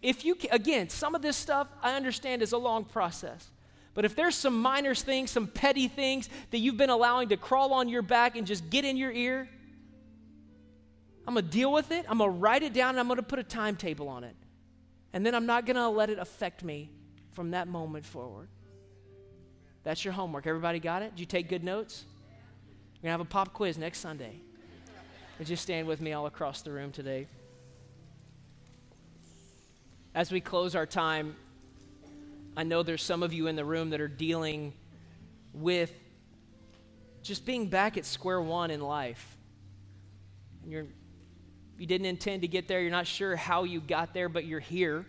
If 0.00 0.24
you 0.24 0.36
again, 0.50 0.88
some 0.88 1.14
of 1.14 1.22
this 1.22 1.36
stuff 1.36 1.68
I 1.82 1.94
understand 1.94 2.42
is 2.42 2.52
a 2.52 2.58
long 2.58 2.84
process. 2.84 3.50
But 3.94 4.04
if 4.04 4.14
there's 4.14 4.36
some 4.36 4.60
minor 4.60 4.94
things, 4.94 5.30
some 5.30 5.48
petty 5.48 5.88
things 5.88 6.28
that 6.50 6.58
you've 6.58 6.76
been 6.76 6.90
allowing 6.90 7.30
to 7.30 7.36
crawl 7.36 7.72
on 7.72 7.88
your 7.88 8.02
back 8.02 8.36
and 8.36 8.46
just 8.46 8.70
get 8.70 8.84
in 8.84 8.96
your 8.96 9.10
ear, 9.10 9.48
I'm 11.26 11.34
going 11.34 11.44
to 11.44 11.50
deal 11.50 11.72
with 11.72 11.90
it. 11.90 12.06
I'm 12.08 12.18
going 12.18 12.32
to 12.32 12.38
write 12.38 12.62
it 12.62 12.72
down 12.72 12.90
and 12.90 13.00
I'm 13.00 13.08
going 13.08 13.16
to 13.16 13.24
put 13.24 13.40
a 13.40 13.42
timetable 13.42 14.08
on 14.08 14.22
it. 14.22 14.36
And 15.12 15.26
then 15.26 15.34
I'm 15.34 15.46
not 15.46 15.66
going 15.66 15.76
to 15.76 15.88
let 15.88 16.10
it 16.10 16.18
affect 16.18 16.62
me 16.62 16.90
from 17.32 17.50
that 17.50 17.66
moment 17.66 18.06
forward. 18.06 18.48
That's 19.82 20.04
your 20.04 20.12
homework. 20.12 20.46
Everybody 20.46 20.78
got 20.78 21.02
it? 21.02 21.10
Did 21.10 21.20
you 21.20 21.26
take 21.26 21.48
good 21.48 21.64
notes? 21.64 22.04
We're 22.06 23.08
going 23.08 23.08
to 23.08 23.18
have 23.18 23.20
a 23.20 23.24
pop 23.24 23.52
quiz 23.52 23.78
next 23.78 23.98
Sunday. 23.98 24.40
Would 25.38 25.48
you 25.48 25.56
stand 25.56 25.86
with 25.86 26.00
me 26.00 26.12
all 26.12 26.26
across 26.26 26.62
the 26.62 26.70
room 26.70 26.92
today? 26.92 27.26
As 30.14 30.32
we 30.32 30.40
close 30.40 30.74
our 30.74 30.86
time, 30.86 31.36
I 32.56 32.64
know 32.64 32.82
there's 32.82 33.02
some 33.02 33.22
of 33.22 33.32
you 33.32 33.46
in 33.46 33.56
the 33.56 33.64
room 33.64 33.90
that 33.90 34.00
are 34.00 34.08
dealing 34.08 34.72
with 35.52 35.92
just 37.22 37.44
being 37.44 37.68
back 37.68 37.96
at 37.96 38.04
square 38.04 38.40
one 38.40 38.70
in 38.70 38.80
life. 38.80 39.36
And 40.62 40.72
you're 40.72 40.86
you 41.78 41.86
didn't 41.86 42.06
intend 42.06 42.42
to 42.42 42.48
get 42.48 42.66
there, 42.66 42.80
you're 42.80 42.90
not 42.90 43.06
sure 43.06 43.36
how 43.36 43.62
you 43.62 43.80
got 43.80 44.12
there, 44.12 44.28
but 44.28 44.44
you're 44.44 44.58
here. 44.58 45.06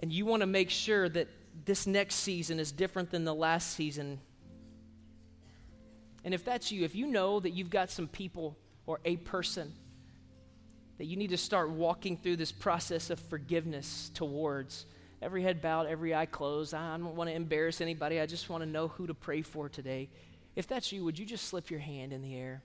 And 0.00 0.12
you 0.12 0.26
want 0.26 0.40
to 0.40 0.46
make 0.46 0.70
sure 0.70 1.08
that 1.08 1.28
this 1.64 1.86
next 1.86 2.16
season 2.16 2.58
is 2.58 2.72
different 2.72 3.10
than 3.10 3.24
the 3.24 3.34
last 3.34 3.74
season. 3.74 4.20
And 6.24 6.34
if 6.34 6.44
that's 6.44 6.72
you, 6.72 6.84
if 6.84 6.96
you 6.96 7.06
know 7.06 7.38
that 7.38 7.50
you've 7.50 7.70
got 7.70 7.90
some 7.90 8.08
people 8.08 8.56
or 8.86 8.98
a 9.04 9.16
person 9.18 9.72
that 10.98 11.06
you 11.06 11.16
need 11.16 11.30
to 11.30 11.36
start 11.36 11.70
walking 11.70 12.16
through 12.16 12.36
this 12.36 12.52
process 12.52 13.10
of 13.10 13.18
forgiveness 13.18 14.10
towards, 14.14 14.84
every 15.22 15.42
head 15.42 15.62
bowed, 15.62 15.86
every 15.86 16.14
eye 16.14 16.26
closed. 16.26 16.74
I 16.74 16.96
don't 16.96 17.14
want 17.14 17.30
to 17.30 17.36
embarrass 17.36 17.80
anybody. 17.80 18.20
I 18.20 18.26
just 18.26 18.50
want 18.50 18.62
to 18.62 18.68
know 18.68 18.88
who 18.88 19.06
to 19.06 19.14
pray 19.14 19.42
for 19.42 19.68
today. 19.68 20.10
If 20.56 20.66
that's 20.66 20.90
you, 20.92 21.04
would 21.04 21.18
you 21.18 21.24
just 21.24 21.46
slip 21.46 21.70
your 21.70 21.80
hand 21.80 22.12
in 22.12 22.20
the 22.20 22.36
air? 22.36 22.62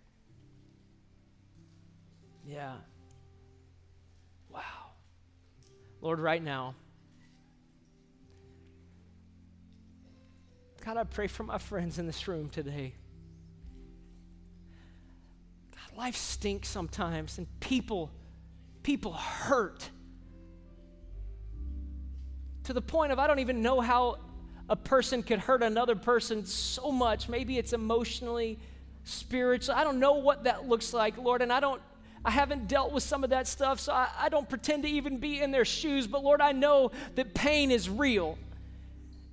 Yeah. 2.46 2.74
Wow. 4.50 4.62
Lord, 6.02 6.20
right 6.20 6.44
now, 6.44 6.76
God, 10.84 10.98
I 10.98 11.06
pray 11.06 11.28
for 11.28 11.44
my 11.44 11.60
friends 11.60 11.98
in 11.98 12.08
this 12.08 12.28
room 12.28 12.50
today. 12.50 12.94
God, 15.72 15.98
life 15.98 16.18
stinks 16.18 16.68
sometimes, 16.68 17.38
and 17.38 17.48
people, 17.62 18.12
people 18.84 19.14
hurt 19.14 19.90
to 22.66 22.74
the 22.74 22.82
point 22.82 23.12
of 23.12 23.20
I 23.20 23.28
don't 23.28 23.40
even 23.40 23.62
know 23.62 23.82
how 23.82 24.18
a 24.70 24.76
person 24.76 25.24
could 25.24 25.40
hurt 25.40 25.64
another 25.64 25.96
person 25.96 26.46
so 26.46 26.92
much. 26.92 27.28
Maybe 27.28 27.58
it's 27.58 27.74
emotionally, 27.74 28.60
spiritually. 29.04 29.80
I 29.80 29.84
don't 29.84 30.00
know 30.00 30.14
what 30.14 30.46
that 30.46 30.68
looks 30.68 30.94
like, 30.94 31.18
Lord, 31.18 31.42
and 31.42 31.52
I 31.52 31.60
don't 31.60 31.82
I 32.26 32.32
haven't 32.32 32.70
dealt 32.70 32.94
with 32.94 33.04
some 33.04 33.24
of 33.24 33.32
that 33.32 33.48
stuff, 33.48 33.82
so 33.82 33.92
I, 33.92 34.08
I 34.18 34.30
don't 34.30 34.48
pretend 34.48 34.84
to 34.84 34.90
even 34.90 35.18
be 35.18 35.42
in 35.42 35.52
their 35.52 35.66
shoes. 35.66 36.08
But 36.08 36.24
Lord, 36.24 36.40
I 36.40 36.54
know 36.54 36.92
that 37.16 37.34
pain 37.34 37.70
is 37.70 37.90
real. 37.90 38.38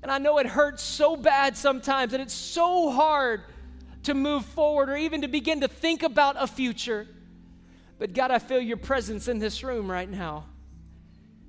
And 0.02 0.10
I 0.10 0.18
know 0.18 0.38
it 0.38 0.46
hurts 0.46 0.82
so 0.82 1.14
bad 1.14 1.56
sometimes, 1.56 2.14
and 2.14 2.22
it's 2.22 2.34
so 2.34 2.90
hard 2.90 3.42
to 4.04 4.14
move 4.14 4.44
forward 4.44 4.88
or 4.88 4.96
even 4.96 5.20
to 5.22 5.28
begin 5.28 5.60
to 5.60 5.68
think 5.68 6.02
about 6.02 6.36
a 6.38 6.46
future. 6.46 7.06
But 8.00 8.14
God, 8.14 8.30
I 8.30 8.38
feel 8.38 8.62
your 8.62 8.78
presence 8.78 9.28
in 9.28 9.40
this 9.40 9.62
room 9.62 9.90
right 9.90 10.10
now. 10.10 10.46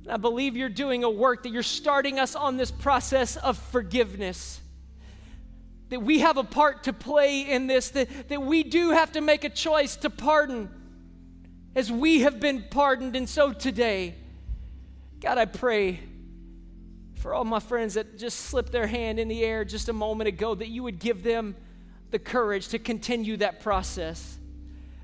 And 0.04 0.12
I 0.12 0.18
believe 0.18 0.58
you're 0.58 0.68
doing 0.68 1.06
a 1.06 1.10
work, 1.10 1.44
that 1.44 1.50
you're 1.50 1.64
starting 1.64 2.20
us 2.20 2.36
on 2.36 2.58
this 2.58 2.72
process 2.72 3.38
of 3.38 3.58
forgiveness. 3.58 4.60
That 5.90 6.02
we 6.02 6.20
have 6.20 6.36
a 6.36 6.44
part 6.44 6.84
to 6.84 6.94
play 6.94 7.50
in 7.50 7.68
this, 7.68 7.90
that, 7.92 8.28
that 8.28 8.42
we 8.42 8.64
do 8.64 8.92
have 8.92 9.14
to 9.14 9.22
make 9.22 9.46
a 9.46 9.50
choice 9.50 9.96
to 9.98 10.10
pardon 10.10 10.70
as 11.74 11.90
we 11.90 12.20
have 12.20 12.42
been 12.42 12.66
pardoned, 12.70 13.16
and 13.16 13.30
so 13.30 13.54
today, 13.54 14.16
God, 15.22 15.38
I 15.38 15.46
pray 15.46 16.02
for 17.16 17.34
all 17.34 17.46
my 17.46 17.62
friends 17.62 17.94
that 17.94 18.18
just 18.18 18.38
slipped 18.38 18.74
their 18.74 18.88
hand 18.88 19.22
in 19.22 19.30
the 19.30 19.42
air 19.46 19.64
just 19.64 19.88
a 19.88 19.94
moment 19.94 20.28
ago 20.28 20.54
that 20.54 20.68
you 20.68 20.84
would 20.84 21.00
give 21.00 21.24
them 21.24 21.56
the 22.10 22.20
courage 22.20 22.68
to 22.70 22.80
continue 22.80 23.38
that 23.38 23.62
process. 23.62 24.38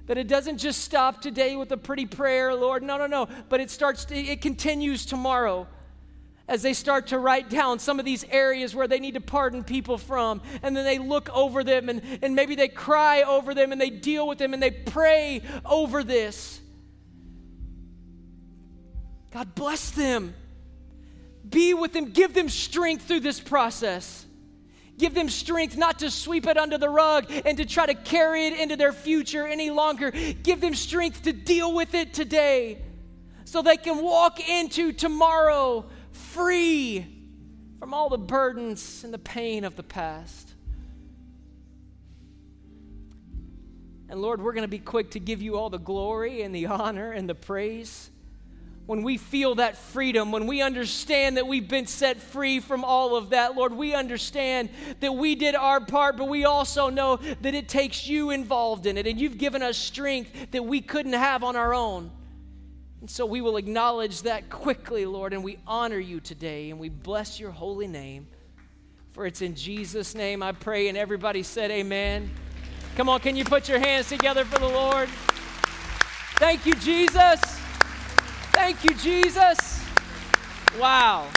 That 0.07 0.17
it 0.17 0.27
doesn't 0.27 0.57
just 0.57 0.81
stop 0.81 1.21
today 1.21 1.55
with 1.55 1.71
a 1.71 1.77
pretty 1.77 2.05
prayer, 2.05 2.53
Lord. 2.55 2.81
No, 2.83 2.97
no, 2.97 3.07
no. 3.07 3.27
But 3.49 3.59
it 3.59 3.69
starts, 3.69 4.05
to, 4.05 4.15
it 4.15 4.41
continues 4.41 5.05
tomorrow 5.05 5.67
as 6.47 6.61
they 6.61 6.73
start 6.73 7.07
to 7.07 7.19
write 7.19 7.49
down 7.49 7.77
some 7.77 7.99
of 7.99 8.05
these 8.05 8.23
areas 8.25 8.73
where 8.73 8.87
they 8.87 8.99
need 8.99 9.15
to 9.15 9.21
pardon 9.21 9.63
people 9.63 9.97
from. 9.97 10.41
And 10.63 10.75
then 10.75 10.85
they 10.85 10.97
look 10.97 11.29
over 11.35 11.63
them 11.63 11.89
and, 11.89 12.01
and 12.21 12.35
maybe 12.35 12.55
they 12.55 12.69
cry 12.69 13.23
over 13.23 13.53
them 13.53 13.71
and 13.71 13.81
they 13.81 13.89
deal 13.89 14.27
with 14.27 14.37
them 14.37 14.53
and 14.53 14.63
they 14.63 14.71
pray 14.71 15.41
over 15.65 16.03
this. 16.03 16.61
God 19.31 19.55
bless 19.55 19.91
them. 19.91 20.33
Be 21.47 21.73
with 21.73 21.93
them. 21.93 22.11
Give 22.11 22.33
them 22.33 22.49
strength 22.49 23.07
through 23.07 23.21
this 23.21 23.39
process. 23.39 24.25
Give 24.97 25.13
them 25.13 25.29
strength 25.29 25.77
not 25.77 25.99
to 25.99 26.09
sweep 26.09 26.47
it 26.47 26.57
under 26.57 26.77
the 26.77 26.89
rug 26.89 27.31
and 27.45 27.57
to 27.57 27.65
try 27.65 27.85
to 27.85 27.93
carry 27.93 28.47
it 28.47 28.59
into 28.59 28.75
their 28.75 28.93
future 28.93 29.45
any 29.45 29.69
longer. 29.69 30.11
Give 30.11 30.59
them 30.59 30.73
strength 30.73 31.23
to 31.23 31.33
deal 31.33 31.73
with 31.73 31.93
it 31.93 32.13
today 32.13 32.81
so 33.45 33.61
they 33.61 33.77
can 33.77 34.01
walk 34.01 34.39
into 34.49 34.91
tomorrow 34.91 35.85
free 36.11 37.05
from 37.79 37.93
all 37.93 38.09
the 38.09 38.17
burdens 38.17 39.03
and 39.03 39.13
the 39.13 39.19
pain 39.19 39.63
of 39.63 39.75
the 39.75 39.83
past. 39.83 40.53
And 44.09 44.21
Lord, 44.21 44.41
we're 44.41 44.53
going 44.53 44.63
to 44.63 44.67
be 44.67 44.79
quick 44.79 45.11
to 45.11 45.19
give 45.19 45.41
you 45.41 45.57
all 45.57 45.69
the 45.69 45.77
glory 45.77 46.41
and 46.41 46.55
the 46.55 46.65
honor 46.67 47.11
and 47.11 47.29
the 47.29 47.35
praise. 47.35 48.09
When 48.87 49.03
we 49.03 49.17
feel 49.17 49.55
that 49.55 49.77
freedom, 49.77 50.31
when 50.31 50.47
we 50.47 50.61
understand 50.61 51.35
that 51.35 51.45
we've 51.45 51.67
been 51.67 51.87
set 51.87 52.21
free 52.21 52.61
from 52.61 52.85
all 52.85 53.17
of 53.17 53.31
that, 53.31 53.53
Lord, 53.53 53.73
we 53.73 53.93
understand 53.93 54.69
that 55.01 55.13
we 55.13 55.35
did 55.35 55.55
our 55.55 55.81
part, 55.81 56.15
but 56.15 56.29
we 56.29 56.45
also 56.45 56.89
know 56.89 57.17
that 57.41 57.53
it 57.53 57.67
takes 57.67 58.07
you 58.07 58.31
involved 58.31 58.85
in 58.85 58.97
it. 58.97 59.05
And 59.05 59.19
you've 59.19 59.37
given 59.37 59.61
us 59.61 59.77
strength 59.77 60.51
that 60.51 60.63
we 60.63 60.79
couldn't 60.79 61.13
have 61.13 61.43
on 61.43 61.57
our 61.57 61.73
own. 61.73 62.11
And 63.01 63.11
so 63.11 63.25
we 63.25 63.41
will 63.41 63.57
acknowledge 63.57 64.21
that 64.21 64.49
quickly, 64.49 65.05
Lord, 65.05 65.33
and 65.33 65.43
we 65.43 65.59
honor 65.67 65.99
you 65.99 66.21
today 66.21 66.69
and 66.69 66.79
we 66.79 66.87
bless 66.87 67.41
your 67.41 67.51
holy 67.51 67.87
name. 67.87 68.27
For 69.11 69.25
it's 69.25 69.41
in 69.41 69.55
Jesus' 69.55 70.15
name 70.15 70.41
I 70.41 70.53
pray, 70.53 70.87
and 70.87 70.97
everybody 70.97 71.43
said, 71.43 71.71
Amen. 71.71 72.29
Come 72.95 73.09
on, 73.09 73.19
can 73.19 73.35
you 73.35 73.43
put 73.43 73.67
your 73.67 73.79
hands 73.79 74.07
together 74.07 74.45
for 74.45 74.59
the 74.59 74.69
Lord? 74.69 75.09
Thank 76.37 76.65
you, 76.65 76.73
Jesus. 76.75 77.56
Thank 78.57 78.83
you, 78.83 78.95
Jesus. 78.95 79.85
Wow. 80.79 81.27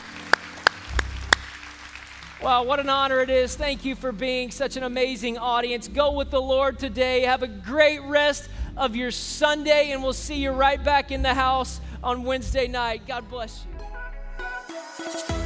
Wow, 2.42 2.64
what 2.64 2.80
an 2.80 2.88
honor 2.88 3.20
it 3.20 3.28
is. 3.28 3.54
Thank 3.54 3.84
you 3.84 3.94
for 3.94 4.10
being 4.10 4.50
such 4.50 4.78
an 4.78 4.84
amazing 4.84 5.36
audience. 5.36 5.86
Go 5.86 6.12
with 6.12 6.30
the 6.30 6.40
Lord 6.40 6.78
today. 6.78 7.20
Have 7.20 7.42
a 7.42 7.46
great 7.46 8.00
rest 8.04 8.48
of 8.74 8.96
your 8.96 9.10
Sunday, 9.10 9.90
and 9.90 10.02
we'll 10.02 10.14
see 10.14 10.36
you 10.36 10.52
right 10.52 10.82
back 10.82 11.12
in 11.12 11.20
the 11.20 11.34
house 11.34 11.82
on 12.02 12.24
Wednesday 12.24 12.66
night. 12.66 13.06
God 13.06 13.28
bless 13.28 13.66
you. 15.28 15.39